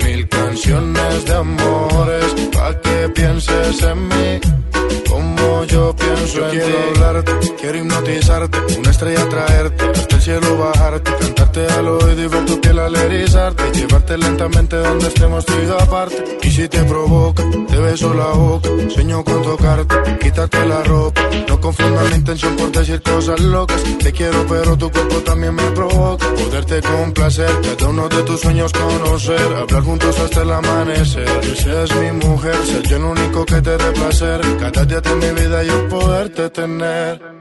mil 0.03 0.27
canciones 0.27 1.25
de 1.25 1.33
amores 1.33 2.29
pa' 2.53 2.73
que 2.81 3.09
pienses 3.15 3.83
en 3.83 4.07
mí 4.09 4.60
yo 6.33 6.49
quiero 6.49 6.77
hablarte, 6.89 7.31
quiero 7.59 7.77
hipnotizarte, 7.79 8.57
una 8.77 8.91
estrella 8.91 9.27
traerte, 9.27 9.83
hasta 9.89 10.15
el 10.15 10.21
cielo 10.21 10.57
bajarte, 10.57 11.11
al 11.67 11.87
oído 11.87 12.23
y 12.23 12.27
ver 12.27 12.45
tu 12.45 12.59
piel 12.61 12.79
al 12.79 12.95
erizarte, 12.95 13.63
llevarte 13.73 14.17
lentamente 14.17 14.75
donde 14.77 15.07
estemos 15.07 15.45
tú 15.45 15.53
y 15.53 15.71
aparte. 15.81 16.37
Y 16.41 16.51
si 16.51 16.67
te 16.67 16.83
provoca, 16.83 17.43
te 17.67 17.77
beso 17.77 18.13
la 18.13 18.27
boca, 18.27 18.69
sueño 18.89 19.23
con 19.23 19.41
tocarte, 19.43 19.95
quitarte 20.19 20.65
la 20.65 20.83
ropa. 20.83 21.21
No 21.47 21.59
confundas 21.59 22.09
la 22.09 22.15
intención 22.15 22.55
por 22.55 22.71
decir 22.71 23.01
cosas 23.01 23.39
locas. 23.39 23.81
Te 23.99 24.11
quiero, 24.11 24.45
pero 24.47 24.77
tu 24.77 24.91
cuerpo 24.91 25.15
también 25.17 25.55
me 25.55 25.63
provoca. 25.71 26.27
Poderte 26.33 26.81
complacer, 26.81 27.51
cada 27.61 27.89
uno 27.89 28.09
de 28.09 28.23
tus 28.23 28.39
sueños 28.41 28.71
conocer, 28.71 29.53
hablar 29.55 29.83
juntos 29.83 30.19
hasta 30.19 30.41
el 30.41 30.51
amanecer. 30.51 31.29
Y 31.43 31.55
seas 31.55 31.95
mi 31.95 32.11
mujer, 32.11 32.55
ser 32.65 32.87
yo 32.87 32.97
el 32.97 33.03
único 33.03 33.45
que 33.45 33.61
te 33.61 33.77
dé 33.77 33.91
placer. 33.91 34.41
Cada 34.59 34.85
día 34.85 35.01
de 35.01 35.15
mi 35.15 35.41
vida 35.41 35.63
yo 35.63 35.89
poderte 35.89 36.49
tener. 36.49 37.40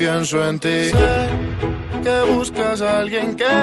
pienso 0.00 0.36
en 0.48 0.58
ti. 0.58 0.78
Sé 0.98 1.18
que 2.04 2.16
buscas 2.32 2.80
a 2.80 3.00
alguien 3.00 3.36
que 3.36 3.56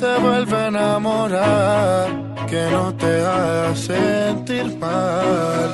te 0.00 0.12
vuelva 0.24 0.58
a 0.64 0.68
enamorar 0.68 2.06
que 2.50 2.62
no 2.74 2.94
te 3.02 3.12
haga 3.32 3.74
sentir 3.74 4.66
mal. 4.78 5.68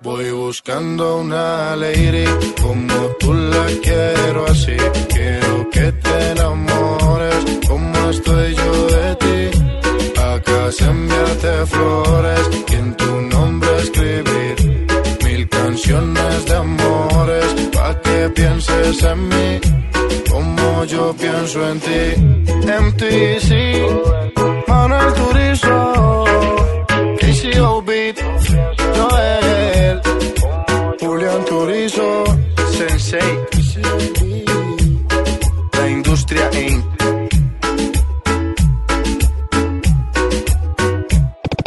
Voy 0.00 0.30
buscando 0.30 1.18
una 1.22 1.74
lady 1.74 2.28
como 2.62 2.96
tú 3.18 3.34
la 3.34 3.66
quiero 3.86 4.40
así. 4.46 4.76
Quiero 5.14 5.68
que 5.74 5.86
te 6.04 6.16
enamores 6.30 7.40
como 7.68 8.10
estoy 8.10 8.54
yo 8.54 8.72
de 8.96 9.06
ti. 9.24 9.40
Acá 10.32 10.60
enviarte 10.90 11.52
flores 11.66 12.44
y 12.70 12.74
en 12.74 12.88
tu 13.00 13.12
nombre 13.34 13.70
escribir 13.82 14.56
mil 15.24 15.48
canciones 15.48 16.46
de 16.46 16.56
amores 16.56 17.47
pienses 18.34 19.02
en 19.02 19.28
mí 19.28 19.60
como 20.30 20.84
yo 20.84 21.14
pienso 21.14 21.68
en 21.70 21.80
ti. 21.80 22.06
Sí 23.40 23.72
Manuel 24.66 25.12
Turizo, 25.14 26.24
Casey 27.20 27.52
Beat, 27.86 28.16
Joel, 28.96 30.00
Julián 31.00 31.44
Turizo, 31.46 32.24
Sensei, 32.76 33.38
la 35.72 35.88
industria 35.88 36.50
en. 36.52 36.84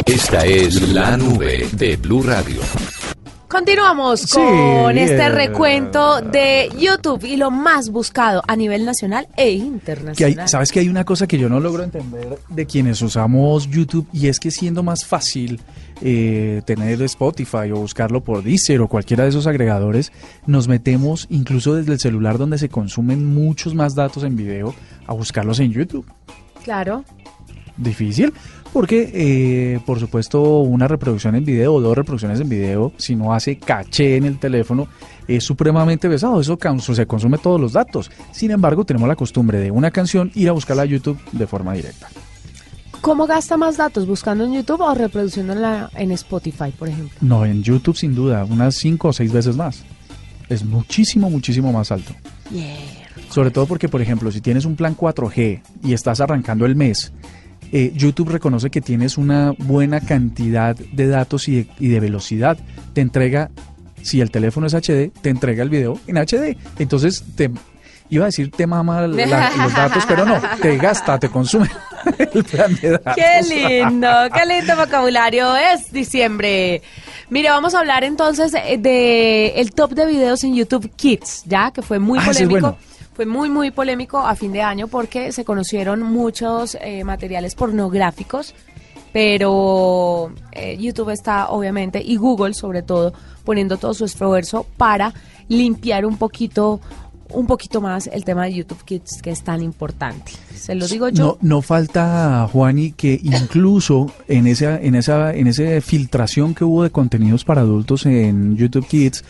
Esta 0.06 0.44
es 0.46 0.88
la 0.88 1.16
nube 1.16 1.68
de 1.72 1.96
Blue 1.96 2.22
Radio. 2.22 2.60
Continuamos 3.52 4.28
con 4.28 4.96
este 4.96 5.28
recuento 5.28 6.22
de 6.22 6.70
YouTube 6.78 7.22
y 7.24 7.36
lo 7.36 7.50
más 7.50 7.90
buscado 7.90 8.42
a 8.48 8.56
nivel 8.56 8.86
nacional 8.86 9.28
e 9.36 9.50
internacional. 9.50 10.48
Sabes 10.48 10.72
que 10.72 10.80
hay 10.80 10.88
una 10.88 11.04
cosa 11.04 11.26
que 11.26 11.36
yo 11.36 11.50
no 11.50 11.60
logro 11.60 11.82
entender 11.84 12.38
de 12.48 12.64
quienes 12.64 13.02
usamos 13.02 13.68
YouTube 13.68 14.08
y 14.10 14.28
es 14.28 14.40
que 14.40 14.50
siendo 14.50 14.82
más 14.82 15.04
fácil 15.04 15.60
eh, 16.00 16.62
tener 16.64 17.02
Spotify 17.02 17.70
o 17.74 17.76
buscarlo 17.76 18.24
por 18.24 18.42
Deezer 18.42 18.80
o 18.80 18.88
cualquiera 18.88 19.24
de 19.24 19.28
esos 19.28 19.46
agregadores, 19.46 20.12
nos 20.46 20.66
metemos 20.66 21.26
incluso 21.28 21.74
desde 21.74 21.92
el 21.92 22.00
celular 22.00 22.38
donde 22.38 22.56
se 22.56 22.70
consumen 22.70 23.34
muchos 23.34 23.74
más 23.74 23.94
datos 23.94 24.24
en 24.24 24.34
video 24.34 24.74
a 25.06 25.12
buscarlos 25.12 25.60
en 25.60 25.72
YouTube. 25.72 26.06
Claro. 26.64 27.04
Difícil. 27.76 28.32
Porque, 28.72 29.10
eh, 29.12 29.80
por 29.84 30.00
supuesto, 30.00 30.60
una 30.60 30.88
reproducción 30.88 31.34
en 31.34 31.44
video 31.44 31.74
o 31.74 31.80
dos 31.80 31.96
reproducciones 31.96 32.40
en 32.40 32.48
video, 32.48 32.92
si 32.96 33.14
no 33.14 33.34
hace 33.34 33.58
caché 33.58 34.16
en 34.16 34.24
el 34.24 34.38
teléfono, 34.38 34.88
es 35.28 35.44
supremamente 35.44 36.08
pesado. 36.08 36.40
Eso 36.40 36.58
se 36.94 37.06
consume 37.06 37.36
todos 37.36 37.60
los 37.60 37.74
datos. 37.74 38.10
Sin 38.30 38.50
embargo, 38.50 38.84
tenemos 38.84 39.08
la 39.08 39.16
costumbre 39.16 39.58
de 39.58 39.70
una 39.70 39.90
canción 39.90 40.30
ir 40.34 40.48
a 40.48 40.52
buscarla 40.52 40.82
a 40.82 40.86
YouTube 40.86 41.20
de 41.32 41.46
forma 41.46 41.74
directa. 41.74 42.08
¿Cómo 43.02 43.26
gasta 43.26 43.56
más 43.56 43.76
datos? 43.76 44.06
¿Buscando 44.06 44.44
en 44.44 44.54
YouTube 44.54 44.80
o 44.80 44.94
reproduciéndola 44.94 45.90
en 45.94 46.12
Spotify, 46.12 46.70
por 46.78 46.88
ejemplo? 46.88 47.18
No, 47.20 47.44
en 47.44 47.62
YouTube 47.62 47.96
sin 47.96 48.14
duda, 48.14 48.44
unas 48.44 48.76
cinco 48.76 49.08
o 49.08 49.12
seis 49.12 49.32
veces 49.32 49.56
más. 49.56 49.82
Es 50.48 50.64
muchísimo, 50.64 51.28
muchísimo 51.28 51.72
más 51.72 51.90
alto. 51.90 52.14
Sobre 53.28 53.50
todo 53.50 53.66
porque, 53.66 53.88
por 53.88 54.00
ejemplo, 54.00 54.30
si 54.30 54.40
tienes 54.40 54.64
un 54.64 54.76
plan 54.76 54.96
4G 54.96 55.62
y 55.82 55.92
estás 55.92 56.20
arrancando 56.20 56.64
el 56.64 56.76
mes 56.76 57.12
eh, 57.74 57.90
YouTube 57.94 58.28
reconoce 58.28 58.68
que 58.68 58.82
tienes 58.82 59.16
una 59.16 59.54
buena 59.56 60.00
cantidad 60.00 60.76
de 60.76 61.06
datos 61.06 61.48
y 61.48 61.66
de, 61.78 62.00
velocidad. 62.00 62.58
Te 62.92 63.00
entrega, 63.00 63.50
si 64.02 64.20
el 64.20 64.30
teléfono 64.30 64.66
es 64.66 64.74
HD, 64.74 65.10
te 65.22 65.30
entrega 65.30 65.62
el 65.62 65.70
video 65.70 65.98
en 66.06 66.18
HD. 66.18 66.58
Entonces, 66.78 67.24
te, 67.34 67.50
iba 68.10 68.24
a 68.24 68.26
decir 68.26 68.50
te 68.50 68.66
mama 68.66 69.06
los 69.06 69.16
datos, 69.74 70.04
pero 70.06 70.26
no, 70.26 70.38
te 70.60 70.76
gasta, 70.76 71.18
te 71.18 71.30
consume 71.30 71.70
el 72.18 72.44
plan 72.44 72.76
de 72.76 72.90
datos. 72.90 73.14
Qué 73.14 73.40
lindo, 73.48 74.08
qué 74.34 74.46
lindo 74.46 74.76
vocabulario. 74.76 75.56
Es 75.56 75.90
diciembre. 75.90 76.82
Mire, 77.30 77.48
vamos 77.48 77.74
a 77.74 77.78
hablar 77.78 78.04
entonces 78.04 78.52
de 78.52 79.54
el 79.56 79.72
top 79.72 79.92
de 79.92 80.04
videos 80.04 80.44
en 80.44 80.54
YouTube 80.54 80.90
Kids, 80.94 81.44
ya 81.46 81.70
que 81.70 81.80
fue 81.80 81.98
muy 81.98 82.18
ah, 82.18 82.26
polémico 82.26 82.76
fue 83.14 83.26
muy, 83.26 83.50
muy 83.50 83.70
polémico 83.70 84.18
a 84.18 84.34
fin 84.34 84.52
de 84.52 84.62
año 84.62 84.88
porque 84.88 85.32
se 85.32 85.44
conocieron 85.44 86.02
muchos 86.02 86.76
eh, 86.80 87.04
materiales 87.04 87.54
pornográficos, 87.54 88.54
pero 89.12 90.32
eh, 90.52 90.76
YouTube 90.78 91.10
está 91.10 91.50
obviamente, 91.50 92.02
y 92.02 92.16
Google 92.16 92.54
sobre 92.54 92.82
todo, 92.82 93.12
poniendo 93.44 93.76
todo 93.76 93.92
su 93.94 94.04
esfuerzo 94.04 94.66
para 94.76 95.12
limpiar 95.48 96.06
un 96.06 96.16
poquito 96.16 96.80
un 97.34 97.46
poquito 97.46 97.80
más 97.80 98.08
el 98.08 98.24
tema 98.24 98.44
de 98.44 98.54
YouTube 98.54 98.84
Kids 98.84 99.22
que 99.22 99.30
es 99.30 99.42
tan 99.42 99.62
importante. 99.62 100.32
Se 100.54 100.74
lo 100.74 100.86
digo 100.86 101.08
yo. 101.08 101.24
No, 101.24 101.38
no 101.40 101.62
falta, 101.62 102.46
Juani, 102.52 102.92
que 102.92 103.18
incluso 103.22 104.12
en 104.28 104.46
esa, 104.46 104.78
en 104.78 104.94
esa, 104.94 105.34
en 105.34 105.46
esa 105.46 105.80
filtración 105.80 106.54
que 106.54 106.64
hubo 106.64 106.82
de 106.82 106.90
contenidos 106.90 107.44
para 107.44 107.62
adultos 107.62 108.06
en 108.06 108.56
YouTube 108.56 108.86
Kids, 108.86 109.24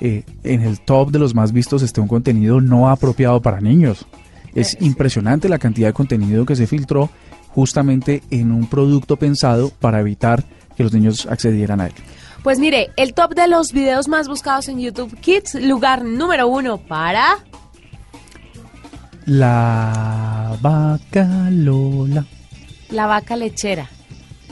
eh, 0.00 0.24
en 0.44 0.62
el 0.62 0.80
top 0.80 1.10
de 1.10 1.18
los 1.18 1.34
más 1.34 1.52
vistos 1.52 1.82
esté 1.82 2.00
un 2.00 2.08
contenido 2.08 2.60
no 2.60 2.88
apropiado 2.88 3.42
para 3.42 3.60
niños. 3.60 4.06
Es 4.54 4.76
impresionante 4.80 5.48
la 5.48 5.58
cantidad 5.58 5.88
de 5.88 5.92
contenido 5.92 6.46
que 6.46 6.56
se 6.56 6.66
filtró 6.66 7.10
justamente 7.48 8.22
en 8.30 8.52
un 8.52 8.66
producto 8.66 9.16
pensado 9.16 9.70
para 9.80 10.00
evitar 10.00 10.44
que 10.76 10.84
los 10.84 10.92
niños 10.92 11.26
accedieran 11.26 11.80
a 11.80 11.86
él. 11.86 11.92
Pues 12.42 12.58
mire, 12.60 12.90
el 12.96 13.14
top 13.14 13.34
de 13.34 13.48
los 13.48 13.72
videos 13.72 14.08
más 14.08 14.28
buscados 14.28 14.68
en 14.68 14.78
YouTube 14.78 15.18
Kids, 15.20 15.56
lugar 15.56 16.04
número 16.04 16.46
uno 16.48 16.78
para... 16.78 17.38
La 19.26 20.56
vaca 20.62 21.50
Lola. 21.50 22.24
La 22.90 23.06
vaca 23.06 23.36
lechera. 23.36 23.90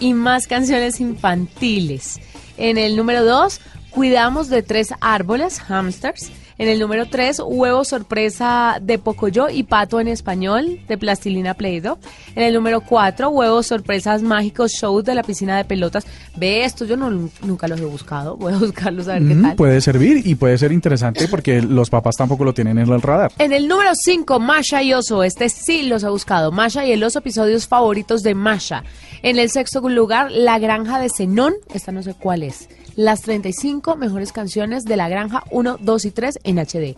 Y 0.01 0.13
más 0.13 0.47
canciones 0.47 1.01
infantiles. 1.01 2.21
En 2.59 2.77
el 2.77 2.97
número 2.97 3.25
dos, 3.25 3.61
cuidamos 3.97 4.51
de 4.51 4.63
tres 4.63 4.93
árboles, 5.01 5.59
hamsters. 5.59 6.31
En 6.59 6.69
el 6.69 6.79
número 6.79 7.07
3, 7.07 7.41
huevo 7.47 7.85
sorpresa 7.85 8.79
de 8.81 8.99
Pocoyo 8.99 9.49
y 9.49 9.63
pato 9.63 10.01
en 10.01 10.09
español 10.09 10.81
de 10.87 10.99
Plastilina 10.99 11.55
Play-Doh. 11.55 11.99
En 12.35 12.43
el 12.43 12.55
número 12.55 12.83
4, 12.83 13.29
huevos 13.29 13.67
sorpresas 13.67 14.23
mágicos 14.23 14.73
show 14.73 15.03
de 15.03 15.15
la 15.15 15.23
piscina 15.23 15.57
de 15.57 15.65
pelotas. 15.65 16.07
Ve 16.37 16.65
esto, 16.65 16.85
yo 16.85 16.97
no, 16.97 17.11
nunca 17.43 17.69
los 17.69 17.81
he 17.81 17.85
buscado. 17.87 18.37
Voy 18.37 18.53
a 18.53 18.59
buscarlos 18.59 19.09
a 19.09 19.15
ver 19.15 19.29
qué 19.29 19.35
mm, 19.35 19.43
tal. 19.43 19.57
Puede 19.57 19.81
servir 19.81 20.27
y 20.27 20.35
puede 20.35 20.59
ser 20.59 20.73
interesante 20.73 21.27
porque 21.29 21.63
los 21.63 21.89
papás 21.89 22.17
tampoco 22.17 22.45
lo 22.45 22.53
tienen 22.53 22.79
en 22.79 22.91
el 22.91 23.01
radar. 23.01 23.33
En 23.39 23.53
el 23.53 23.67
número 23.67 23.91
5, 23.95 24.39
Masha 24.41 24.83
y 24.83 24.93
Oso. 24.93 25.25
Este 25.25 25.49
sí 25.49 25.85
los 25.85 26.05
he 26.05 26.09
buscado. 26.09 26.53
Masha 26.53 26.85
y 26.85 26.93
el 26.93 27.03
oso, 27.03 27.21
episodios 27.21 27.67
favoritos 27.67 28.23
de 28.23 28.35
Masha. 28.35 28.83
En 29.23 29.39
el 29.39 29.51
sexto 29.51 29.81
lugar, 29.89 30.31
La 30.31 30.59
Granja 30.59 31.01
de 31.01 31.09
Zenón. 31.09 31.55
Esta 31.73 31.93
no 31.93 32.03
sé 32.03 32.15
cuál 32.15 32.43
es 32.43 32.69
las 32.97 33.23
35 33.23 33.97
mejores 33.97 34.33
canciones 34.33 34.85
de 34.85 34.97
La 34.97 35.09
Granja 35.09 35.45
1, 35.51 35.79
2 35.81 36.05
y 36.05 36.11
3 36.11 36.39
en 36.45 36.59
HD. 36.59 36.97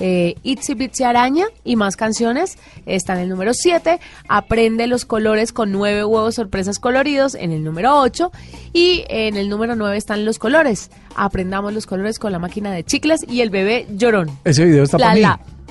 Eh, 0.00 0.36
Itsy 0.42 0.74
Bitsy 0.74 1.02
Araña 1.02 1.46
y 1.64 1.76
más 1.76 1.96
canciones 1.96 2.56
están 2.86 3.16
en 3.16 3.24
el 3.24 3.28
número 3.30 3.52
7. 3.52 3.98
Aprende 4.28 4.86
los 4.86 5.04
colores 5.04 5.52
con 5.52 5.72
nueve 5.72 6.04
huevos 6.04 6.36
sorpresas 6.36 6.78
coloridos 6.78 7.34
en 7.34 7.52
el 7.52 7.64
número 7.64 7.98
8. 7.98 8.30
Y 8.72 9.04
en 9.08 9.36
el 9.36 9.48
número 9.48 9.74
9 9.74 9.96
están 9.96 10.24
los 10.24 10.38
colores. 10.38 10.90
Aprendamos 11.16 11.72
los 11.72 11.86
colores 11.86 12.18
con 12.18 12.32
la 12.32 12.38
máquina 12.38 12.70
de 12.70 12.84
chicles 12.84 13.24
y 13.28 13.40
el 13.40 13.50
bebé 13.50 13.86
llorón. 13.90 14.30
Ese 14.44 14.64
video 14.64 14.84
está 14.84 14.98
para 14.98 15.14
mí. 15.14 15.22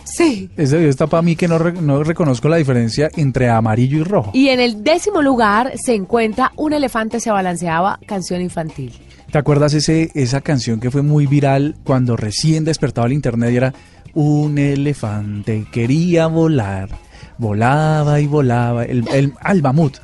Sí. 0.04 0.50
Ese 0.56 0.78
video 0.78 0.90
está 0.90 1.08
para 1.08 1.22
mí 1.22 1.36
que 1.36 1.48
no, 1.48 1.60
no 1.60 2.04
reconozco 2.04 2.48
la 2.48 2.58
diferencia 2.58 3.10
entre 3.16 3.50
amarillo 3.50 4.00
y 4.00 4.04
rojo. 4.04 4.32
Y 4.34 4.50
en 4.50 4.60
el 4.60 4.84
décimo 4.84 5.22
lugar 5.22 5.74
se 5.78 5.96
encuentra 5.96 6.52
Un 6.56 6.74
elefante 6.74 7.20
se 7.20 7.30
balanceaba, 7.30 8.00
canción 8.06 8.42
infantil. 8.42 8.94
¿Te 9.32 9.38
acuerdas 9.38 9.74
ese, 9.74 10.10
esa 10.16 10.42
canción 10.42 10.80
que 10.80 10.92
fue 10.92 11.02
muy 11.02 11.28
viral 11.28 11.76
cuando 11.84 12.16
recién 12.16 12.63
despertaba 12.63 13.08
el 13.08 13.13
internet 13.13 13.52
y 13.52 13.58
era 13.58 13.74
un 14.13 14.58
elefante 14.58 15.66
quería 15.72 16.28
volar, 16.28 16.90
volaba 17.38 18.20
y 18.20 18.26
volaba, 18.26 18.84
el, 18.84 19.08
el 19.10 19.34
al 19.42 19.62
mamut, 19.62 19.98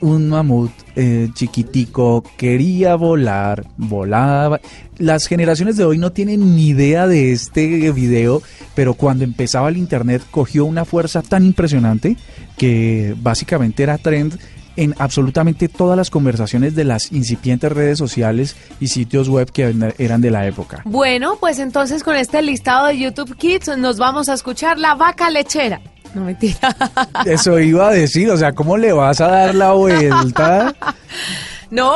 un 0.00 0.28
mamut 0.28 0.70
eh, 0.96 1.30
chiquitico 1.34 2.22
quería 2.36 2.94
volar, 2.94 3.66
volaba. 3.76 4.60
Las 4.98 5.26
generaciones 5.26 5.76
de 5.76 5.84
hoy 5.84 5.98
no 5.98 6.12
tienen 6.12 6.54
ni 6.54 6.68
idea 6.68 7.06
de 7.06 7.32
este 7.32 7.90
video, 7.90 8.42
pero 8.74 8.94
cuando 8.94 9.24
empezaba 9.24 9.68
el 9.68 9.76
internet 9.76 10.22
cogió 10.30 10.64
una 10.64 10.84
fuerza 10.84 11.22
tan 11.22 11.44
impresionante 11.44 12.16
que 12.56 13.16
básicamente 13.20 13.82
era 13.82 13.98
trend 13.98 14.38
en 14.76 14.94
absolutamente 14.98 15.68
todas 15.68 15.96
las 15.96 16.10
conversaciones 16.10 16.74
de 16.74 16.84
las 16.84 17.12
incipientes 17.12 17.70
redes 17.70 17.98
sociales 17.98 18.56
y 18.80 18.88
sitios 18.88 19.28
web 19.28 19.50
que 19.50 19.74
eran 19.98 20.20
de 20.20 20.30
la 20.30 20.46
época. 20.46 20.82
Bueno, 20.84 21.36
pues 21.40 21.58
entonces 21.58 22.02
con 22.02 22.16
este 22.16 22.42
listado 22.42 22.86
de 22.86 22.98
YouTube 22.98 23.36
Kids 23.36 23.76
nos 23.78 23.98
vamos 23.98 24.28
a 24.28 24.34
escuchar 24.34 24.78
La 24.78 24.94
Vaca 24.94 25.30
Lechera. 25.30 25.80
No 26.14 26.22
mentira. 26.22 26.76
Eso 27.26 27.58
iba 27.58 27.88
a 27.88 27.92
decir, 27.92 28.30
o 28.30 28.36
sea, 28.36 28.52
¿cómo 28.52 28.76
le 28.76 28.92
vas 28.92 29.20
a 29.20 29.28
dar 29.28 29.54
la 29.54 29.72
vuelta? 29.72 30.74
No, 31.74 31.94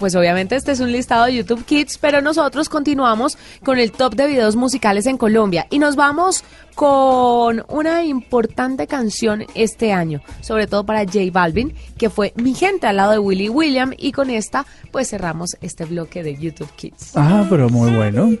pues 0.00 0.16
obviamente 0.16 0.56
este 0.56 0.72
es 0.72 0.80
un 0.80 0.90
listado 0.90 1.26
de 1.26 1.36
YouTube 1.36 1.64
Kids, 1.64 1.98
pero 1.98 2.20
nosotros 2.20 2.68
continuamos 2.68 3.38
con 3.64 3.78
el 3.78 3.92
top 3.92 4.16
de 4.16 4.26
videos 4.26 4.56
musicales 4.56 5.06
en 5.06 5.16
Colombia 5.16 5.68
y 5.70 5.78
nos 5.78 5.94
vamos 5.94 6.42
con 6.74 7.64
una 7.68 8.02
importante 8.02 8.88
canción 8.88 9.44
este 9.54 9.92
año, 9.92 10.20
sobre 10.40 10.66
todo 10.66 10.84
para 10.84 11.04
J 11.04 11.20
Balvin, 11.30 11.72
que 11.96 12.10
fue 12.10 12.32
Mi 12.34 12.54
gente 12.54 12.88
al 12.88 12.96
lado 12.96 13.12
de 13.12 13.18
Willy 13.20 13.48
William 13.48 13.92
y 13.96 14.10
con 14.10 14.30
esta 14.30 14.66
pues 14.90 15.10
cerramos 15.10 15.56
este 15.60 15.84
bloque 15.84 16.24
de 16.24 16.36
YouTube 16.36 16.70
Kids. 16.74 17.12
Ah, 17.14 17.46
pero 17.48 17.68
muy 17.68 17.92
bueno. 17.92 18.30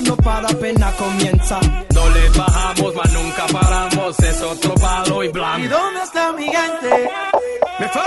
No 0.00 0.16
para, 0.16 0.48
pena 0.48 0.90
comienza. 0.92 1.60
No 1.94 2.10
le 2.10 2.28
bajamos, 2.30 2.94
mas 2.94 3.12
nunca 3.12 3.46
paramos. 3.52 4.18
Es 4.20 4.40
otro 4.40 4.74
palo 4.74 5.22
y 5.22 5.28
blanco. 5.28 5.58
¿Y 5.60 5.68
dónde 5.68 6.02
está 6.02 6.32
mi 6.32 6.44
gente? 6.44 7.10
Me 7.78 7.88
fue 7.90 8.02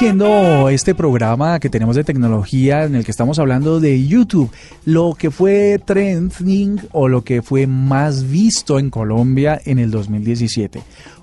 Siendo 0.00 0.70
este 0.70 0.94
programa 0.94 1.60
que 1.60 1.68
tenemos 1.68 1.94
de 1.94 2.04
tecnología 2.04 2.84
en 2.84 2.94
el 2.94 3.04
que 3.04 3.10
estamos 3.10 3.38
hablando 3.38 3.80
de 3.80 4.06
YouTube, 4.06 4.50
lo 4.86 5.12
que 5.12 5.30
fue 5.30 5.78
trending 5.84 6.80
o 6.92 7.06
lo 7.06 7.22
que 7.22 7.42
fue 7.42 7.66
más 7.66 8.30
visto 8.30 8.78
en 8.78 8.88
Colombia 8.88 9.60
en 9.62 9.78
el 9.78 9.90
2017. 9.90 10.80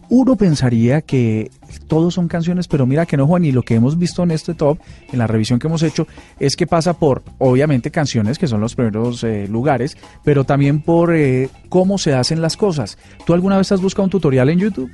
Uno 0.10 0.36
pensaría 0.36 1.02
que 1.02 1.50
todos 1.88 2.14
son 2.14 2.28
canciones, 2.28 2.68
pero 2.68 2.86
mira 2.86 3.08
que 3.08 3.18
no, 3.18 3.26
Juan, 3.26 3.46
y 3.46 3.52
lo 3.52 3.64
que 3.64 3.74
hemos 3.74 3.98
visto 3.98 4.22
en 4.22 4.30
este 4.30 4.54
top, 4.54 4.78
en 5.12 5.18
la 5.18 5.26
revisión 5.26 5.58
que 5.58 5.66
hemos 5.66 5.82
hecho, 5.82 6.06
es 6.40 6.56
que 6.56 6.68
pasa 6.68 6.94
por, 6.94 7.24
obviamente, 7.40 7.90
canciones, 7.90 8.38
que 8.38 8.46
son 8.46 8.62
los 8.62 8.76
primeros 8.76 9.24
eh, 9.24 9.48
lugares, 9.48 9.98
pero 10.24 10.44
también 10.44 10.82
por 10.84 11.16
eh, 11.16 11.50
cómo 11.70 11.98
se 11.98 12.14
hacen 12.14 12.44
las 12.44 12.56
cosas. 12.56 13.00
¿Tú 13.26 13.34
alguna 13.34 13.58
vez 13.58 13.72
has 13.72 13.82
buscado 13.82 14.04
un 14.04 14.12
tutorial 14.12 14.50
en 14.50 14.60
YouTube? 14.60 14.92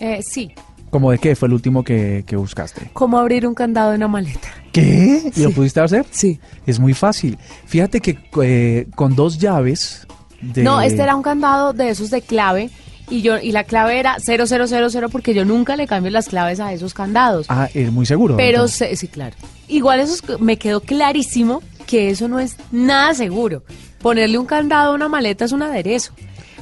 Eh, 0.00 0.20
sí, 0.22 0.50
¿Cómo 0.90 1.10
de 1.10 1.18
qué 1.18 1.36
fue 1.36 1.48
el 1.48 1.54
último 1.54 1.82
que, 1.82 2.24
buscaste? 2.32 2.90
¿Cómo 2.92 3.18
abrir 3.18 3.46
un 3.46 3.54
candado 3.54 3.90
de 3.90 3.96
una 3.96 4.08
maleta? 4.08 4.48
¿Qué? 4.72 5.32
¿Y 5.34 5.40
lo 5.42 5.50
pudiste 5.50 5.80
hacer? 5.80 6.06
Sí. 6.10 6.40
Es 6.66 6.78
muy 6.78 6.94
fácil. 6.94 7.38
Fíjate 7.66 8.00
que 8.00 8.18
eh, 8.42 8.86
con 8.94 9.14
dos 9.14 9.38
llaves... 9.38 10.06
De... 10.40 10.62
No, 10.62 10.80
este 10.80 11.02
era 11.02 11.16
un 11.16 11.22
candado 11.22 11.72
de 11.72 11.88
esos 11.88 12.10
de 12.10 12.20
clave 12.20 12.70
y 13.08 13.22
yo 13.22 13.38
y 13.38 13.52
la 13.52 13.64
clave 13.64 13.98
era 13.98 14.16
0000 14.18 15.08
porque 15.10 15.32
yo 15.32 15.44
nunca 15.44 15.76
le 15.76 15.86
cambio 15.86 16.10
las 16.10 16.28
claves 16.28 16.60
a 16.60 16.72
esos 16.72 16.92
candados. 16.92 17.46
Ah, 17.48 17.68
es 17.72 17.92
muy 17.92 18.06
seguro. 18.06 18.36
Pero 18.36 18.68
sí, 18.68 19.08
claro. 19.08 19.36
Igual 19.68 20.00
eso 20.00 20.38
me 20.38 20.58
quedó 20.58 20.80
clarísimo 20.80 21.62
que 21.86 22.10
eso 22.10 22.28
no 22.28 22.40
es 22.40 22.56
nada 22.72 23.14
seguro. 23.14 23.62
Ponerle 24.02 24.38
un 24.38 24.46
candado 24.46 24.92
a 24.92 24.94
una 24.94 25.08
maleta 25.08 25.44
es 25.44 25.52
un 25.52 25.62
aderezo. 25.62 26.12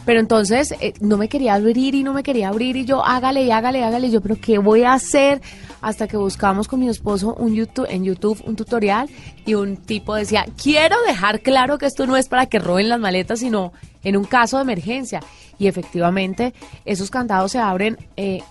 Pero 0.04 0.20
entonces 0.20 0.72
eh, 0.80 0.94
no 1.00 1.16
me 1.16 1.28
quería 1.28 1.54
abrir 1.54 1.94
y 1.94 2.02
no 2.02 2.12
me 2.12 2.22
quería 2.22 2.48
abrir 2.48 2.76
y 2.76 2.84
yo 2.84 3.04
hágale 3.04 3.44
y 3.44 3.50
hágale, 3.50 3.82
hágale. 3.82 4.08
Y 4.08 4.10
yo, 4.10 4.20
pero 4.20 4.36
¿qué 4.40 4.58
voy 4.58 4.82
a 4.82 4.92
hacer? 4.92 5.40
Hasta 5.80 6.08
que 6.08 6.16
buscamos 6.16 6.68
con 6.68 6.80
mi 6.80 6.88
esposo 6.88 7.34
un 7.34 7.54
YouTube, 7.54 7.86
en 7.90 8.04
YouTube 8.04 8.42
un 8.46 8.56
tutorial 8.56 9.08
y 9.44 9.54
un 9.54 9.76
tipo 9.76 10.14
decía, 10.14 10.46
quiero 10.62 10.96
dejar 11.06 11.40
claro 11.40 11.78
que 11.78 11.86
esto 11.86 12.06
no 12.06 12.16
es 12.16 12.28
para 12.28 12.46
que 12.46 12.58
roben 12.58 12.88
las 12.88 13.00
maletas, 13.00 13.40
sino 13.40 13.72
en 14.02 14.16
un 14.16 14.24
caso 14.24 14.56
de 14.56 14.62
emergencia. 14.62 15.20
Y 15.58 15.66
efectivamente 15.66 16.54
esos 16.84 17.10
candados 17.10 17.52
se 17.52 17.58
abren 17.58 17.98
eh, 18.16 18.42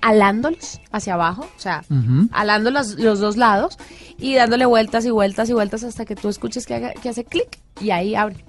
alándolos 0.00 0.80
hacia 0.92 1.14
abajo, 1.14 1.42
o 1.42 1.60
sea, 1.60 1.84
alando 2.32 2.70
los, 2.70 2.98
los, 2.98 3.18
dos 3.18 3.36
lados 3.36 3.78
y 4.18 4.34
dándole 4.34 4.66
vueltas 4.66 5.04
y 5.04 5.10
vueltas 5.10 5.50
y 5.50 5.52
vueltas 5.52 5.84
hasta 5.84 6.04
que 6.04 6.14
tú 6.14 6.28
escuches 6.28 6.66
que, 6.66 6.94
que 7.02 7.08
hace 7.08 7.24
clic 7.24 7.58
y 7.80 7.90
ahí 7.90 8.14
abre. 8.14 8.47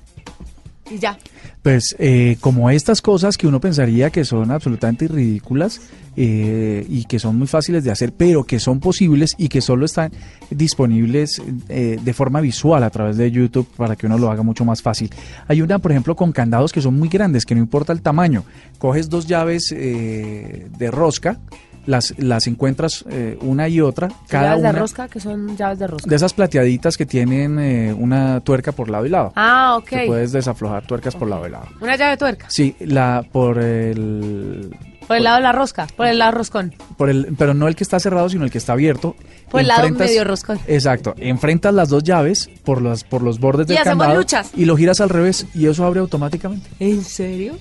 Y 0.89 0.97
ya. 0.97 1.17
Pues 1.61 1.95
eh, 1.99 2.37
como 2.39 2.69
estas 2.69 3.01
cosas 3.01 3.37
que 3.37 3.45
uno 3.45 3.59
pensaría 3.59 4.09
que 4.09 4.23
son 4.23 4.49
absolutamente 4.49 5.09
ridículas 5.09 5.81
eh, 6.15 6.85
y 6.87 7.03
que 7.03 7.19
son 7.19 7.37
muy 7.37 7.47
fáciles 7.47 7.83
de 7.83 7.91
hacer, 7.91 8.13
pero 8.13 8.45
que 8.45 8.59
son 8.59 8.79
posibles 8.79 9.35
y 9.37 9.49
que 9.49 9.59
solo 9.59 9.85
están 9.85 10.11
disponibles 10.49 11.41
eh, 11.67 11.99
de 12.01 12.13
forma 12.13 12.39
visual 12.39 12.81
a 12.83 12.89
través 12.89 13.17
de 13.17 13.29
YouTube 13.29 13.67
para 13.75 13.97
que 13.97 14.05
uno 14.05 14.17
lo 14.17 14.31
haga 14.31 14.41
mucho 14.41 14.63
más 14.63 14.81
fácil. 14.81 15.09
Hay 15.47 15.61
una, 15.61 15.79
por 15.79 15.91
ejemplo, 15.91 16.15
con 16.15 16.31
candados 16.31 16.71
que 16.71 16.81
son 16.81 16.97
muy 16.97 17.09
grandes, 17.09 17.45
que 17.45 17.55
no 17.55 17.61
importa 17.61 17.91
el 17.91 18.01
tamaño. 18.01 18.45
Coges 18.77 19.09
dos 19.09 19.27
llaves 19.27 19.69
de 19.69 20.91
rosca 20.91 21.39
las, 21.85 22.13
las 22.17 22.47
encuentras 22.47 23.05
eh, 23.09 23.37
una 23.41 23.67
y 23.67 23.81
otra. 23.81 24.09
Cada 24.27 24.57
llaves 24.57 24.63
de 24.63 24.71
rosca, 24.71 25.07
que 25.07 25.19
son 25.19 25.57
llaves 25.57 25.79
de 25.79 25.87
rosca. 25.87 26.09
De 26.09 26.15
esas 26.15 26.33
plateaditas 26.33 26.97
que 26.97 27.05
tienen 27.05 27.59
eh, 27.59 27.93
una 27.93 28.39
tuerca 28.41 28.71
por 28.71 28.89
lado 28.89 29.05
y 29.05 29.09
lado. 29.09 29.31
Ah, 29.35 29.75
ok. 29.77 29.89
Que 29.89 30.05
puedes 30.07 30.31
desaflojar 30.31 30.85
tuercas 30.85 31.15
por 31.15 31.27
lado 31.27 31.47
y 31.47 31.51
lado. 31.51 31.67
¿Una 31.81 31.95
llave 31.95 32.11
de 32.11 32.17
tuerca? 32.17 32.45
Sí, 32.49 32.75
la 32.79 33.25
por 33.31 33.59
el... 33.59 34.75
Por 35.07 35.17
el 35.17 35.23
lado 35.23 35.37
de 35.37 35.43
la 35.43 35.51
rosca, 35.51 35.87
por 35.97 36.05
el 36.05 36.19
lado 36.19 36.33
roscón. 36.33 36.75
Por 36.95 37.09
el, 37.09 37.33
pero 37.35 37.55
no 37.55 37.67
el 37.67 37.75
que 37.75 37.83
está 37.83 37.99
cerrado, 37.99 38.29
sino 38.29 38.45
el 38.45 38.51
que 38.51 38.59
está 38.59 38.73
abierto. 38.73 39.15
Por 39.49 39.61
el 39.61 39.67
lado 39.67 39.89
medio 39.89 40.23
roscón. 40.23 40.59
Exacto. 40.67 41.15
Enfrentas 41.17 41.73
las 41.73 41.89
dos 41.89 42.03
llaves 42.03 42.47
por 42.63 42.79
los, 42.79 43.03
por 43.03 43.23
los 43.23 43.39
bordes 43.39 43.65
del 43.65 43.79
candado. 43.79 44.15
Luchas. 44.15 44.51
Y 44.55 44.65
lo 44.65 44.77
giras 44.77 45.01
al 45.01 45.09
revés 45.09 45.47
y 45.55 45.65
eso 45.65 45.83
abre 45.83 45.99
automáticamente. 45.99 46.69
¿En 46.79 47.03
serio? 47.03 47.57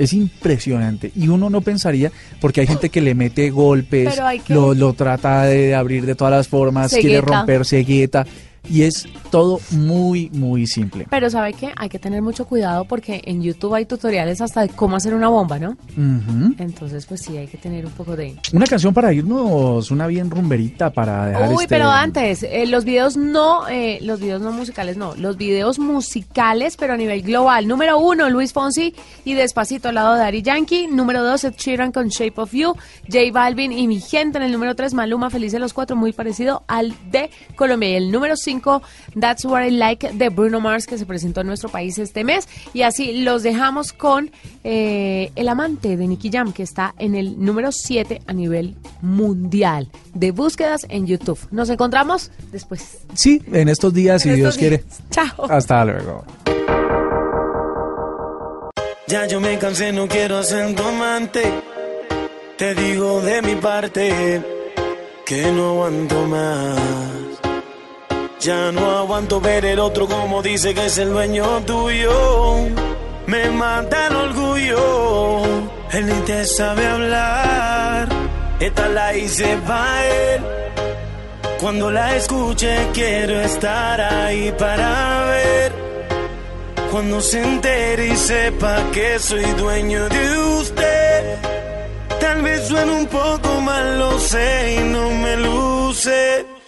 Es 0.00 0.14
impresionante. 0.14 1.12
Y 1.14 1.28
uno 1.28 1.50
no 1.50 1.60
pensaría, 1.60 2.10
porque 2.40 2.62
hay 2.62 2.66
gente 2.66 2.88
que 2.88 3.00
le 3.00 3.14
mete 3.14 3.50
golpes, 3.50 4.18
lo, 4.48 4.72
lo, 4.72 4.94
trata 4.94 5.44
de 5.44 5.74
abrir 5.74 6.06
de 6.06 6.14
todas 6.14 6.32
las 6.32 6.48
formas, 6.48 6.92
quiere 6.94 7.20
romper 7.20 7.66
cegueta 7.66 8.26
y 8.68 8.82
es 8.82 9.08
todo 9.30 9.60
muy, 9.70 10.30
muy 10.30 10.66
simple. 10.66 11.06
Pero 11.10 11.30
¿sabe 11.30 11.52
qué? 11.52 11.72
Hay 11.76 11.88
que 11.88 11.98
tener 11.98 12.22
mucho 12.22 12.46
cuidado 12.46 12.84
porque 12.84 13.22
en 13.24 13.42
YouTube 13.42 13.74
hay 13.74 13.86
tutoriales 13.86 14.40
hasta 14.40 14.62
de 14.62 14.68
cómo 14.68 14.96
hacer 14.96 15.14
una 15.14 15.28
bomba, 15.28 15.58
¿no? 15.58 15.76
Entonces, 16.58 17.06
pues 17.06 17.22
sí, 17.22 17.36
hay 17.36 17.46
que 17.46 17.58
tener 17.58 17.86
un 17.86 17.92
poco 17.92 18.16
de... 18.16 18.36
Una 18.52 18.66
canción 18.66 18.92
para 18.92 19.12
irnos, 19.12 19.90
una 19.90 20.06
bien 20.06 20.30
rumberita 20.30 20.90
para 20.90 21.26
dejar 21.26 21.52
Uy, 21.52 21.66
pero 21.68 21.90
antes, 21.90 22.42
eh, 22.42 22.66
los 22.66 22.84
videos 22.84 23.16
no, 23.16 23.68
eh, 23.68 23.98
los 24.02 24.20
videos 24.20 24.42
no 24.42 24.52
musicales, 24.52 24.96
no, 24.96 25.14
los 25.16 25.36
videos 25.36 25.78
musicales, 25.78 26.76
pero 26.76 26.94
a 26.94 26.96
nivel 26.96 27.22
global. 27.22 27.66
Número 27.66 27.98
uno, 27.98 28.28
Luis 28.30 28.52
Fonsi 28.52 28.94
y 29.24 29.34
Despacito 29.34 29.88
al 29.88 29.96
lado 29.96 30.14
de 30.14 30.22
Ari 30.22 30.42
Yankee. 30.42 30.86
Número 30.86 31.22
dos, 31.24 31.44
Ed 31.44 31.54
Sheeran 31.56 31.92
con 31.92 32.08
Shape 32.08 32.40
of 32.40 32.52
You. 32.52 32.74
J 33.10 33.18
Balvin 33.32 33.72
y 33.72 33.88
Mi 33.88 34.00
Gente 34.00 34.38
en 34.38 34.44
el 34.44 34.52
número 34.52 34.74
tres, 34.74 34.94
Maluma, 34.94 35.30
Feliz 35.30 35.52
de 35.52 35.58
los 35.58 35.72
Cuatro, 35.72 35.96
muy 35.96 36.12
parecido 36.12 36.62
al 36.68 36.94
de 37.10 37.30
Colombia. 37.56 37.90
Y 37.90 37.94
el 37.94 38.10
número 38.10 38.36
cinco 38.36 38.49
That's 39.18 39.44
What 39.44 39.64
I 39.64 39.70
Like 39.70 40.12
de 40.12 40.28
Bruno 40.28 40.60
Mars 40.60 40.86
que 40.86 40.98
se 40.98 41.06
presentó 41.06 41.42
en 41.42 41.46
nuestro 41.46 41.68
país 41.68 41.98
este 41.98 42.24
mes. 42.24 42.48
Y 42.74 42.82
así 42.82 43.22
los 43.22 43.42
dejamos 43.42 43.92
con 43.92 44.30
eh, 44.64 45.30
El 45.36 45.48
Amante 45.48 45.96
de 45.96 46.06
Nicky 46.06 46.30
Jam 46.30 46.52
que 46.52 46.62
está 46.62 46.94
en 46.98 47.14
el 47.14 47.42
número 47.44 47.70
7 47.72 48.22
a 48.26 48.32
nivel 48.32 48.74
mundial 49.02 49.88
de 50.14 50.30
búsquedas 50.32 50.86
en 50.88 51.06
YouTube. 51.06 51.38
Nos 51.50 51.70
encontramos 51.70 52.30
después. 52.50 52.98
Sí, 53.14 53.42
en 53.52 53.68
estos 53.68 53.94
días, 53.94 54.22
si 54.22 54.30
Dios 54.30 54.56
quiere. 54.56 54.84
Chao. 55.10 55.46
Hasta 55.48 55.84
luego. 55.84 56.24
Ya 59.06 59.26
yo 59.26 59.40
me 59.40 59.58
cansé, 59.58 59.92
no 59.92 60.06
quiero 60.06 60.40
ser 60.42 60.74
tu 60.76 60.82
amante. 60.84 61.42
Te 62.56 62.74
digo 62.74 63.20
de 63.22 63.42
mi 63.42 63.56
parte 63.56 64.40
que 65.26 65.50
no 65.50 65.70
aguanto 65.70 66.26
más. 66.26 67.09
Ya 68.40 68.72
no 68.72 68.96
aguanto 68.96 69.38
ver 69.38 69.66
el 69.66 69.78
otro 69.78 70.06
como 70.06 70.40
dice 70.40 70.72
que 70.72 70.86
es 70.86 70.96
el 70.96 71.10
dueño 71.10 71.60
tuyo. 71.66 72.68
Me 73.26 73.50
mata 73.50 74.06
el 74.06 74.16
orgullo. 74.16 75.44
Él 75.92 76.06
ni 76.06 76.20
te 76.22 76.46
sabe 76.46 76.86
hablar. 76.86 78.08
Esta 78.58 78.88
la 78.88 79.14
hice 79.14 79.58
para 79.66 80.06
él. 80.06 80.42
Cuando 81.60 81.90
la 81.90 82.16
escuche 82.16 82.88
quiero 82.94 83.42
estar 83.42 84.00
ahí 84.00 84.50
para 84.58 85.24
ver. 85.26 85.72
Cuando 86.90 87.20
se 87.20 87.42
entere 87.42 88.06
y 88.06 88.16
sepa 88.16 88.78
que 88.90 89.18
soy 89.18 89.44
dueño 89.52 90.08
de 90.08 90.38
usted. 90.38 91.38
Tal 92.18 92.40
vez 92.40 92.66
suene 92.66 92.92
un 92.92 93.06
poco 93.06 93.60
mal, 93.60 93.98
lo 93.98 94.18
sé 94.18 94.78
y 94.80 94.84
no 94.84 95.10
me 95.10 95.36
luce. 95.36 96.59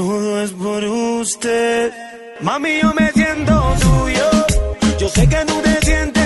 Todo 0.00 0.40
es 0.40 0.52
por 0.52 0.82
usted. 0.82 1.92
Mami, 2.40 2.80
yo 2.80 2.90
me 2.94 3.12
siento 3.12 3.52
tuyo. 3.82 4.30
Yo 4.98 5.08
sé 5.10 5.28
que 5.28 5.44
no 5.44 5.60
te 5.60 5.76
sientes 5.84 6.19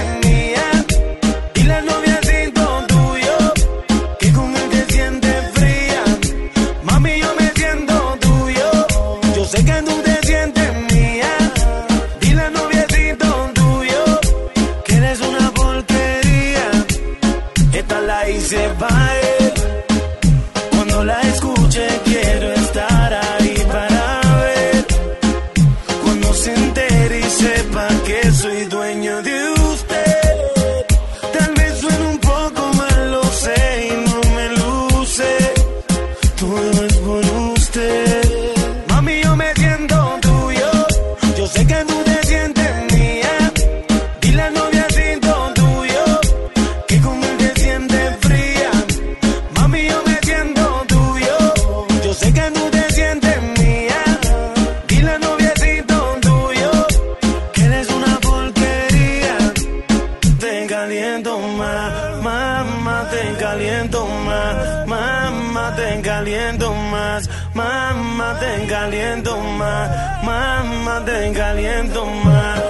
caliento 68.84 69.40
más, 69.40 70.22
mamá, 70.22 71.02
te 71.06 71.32
caliento 71.32 72.04
más. 72.04 72.60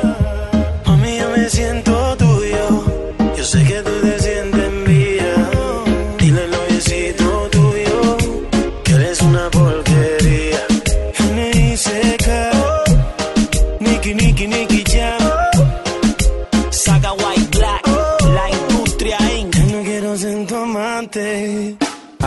Mami, 0.87 1.19
yo 1.19 1.29
me 1.31 1.51
siento 1.51 2.04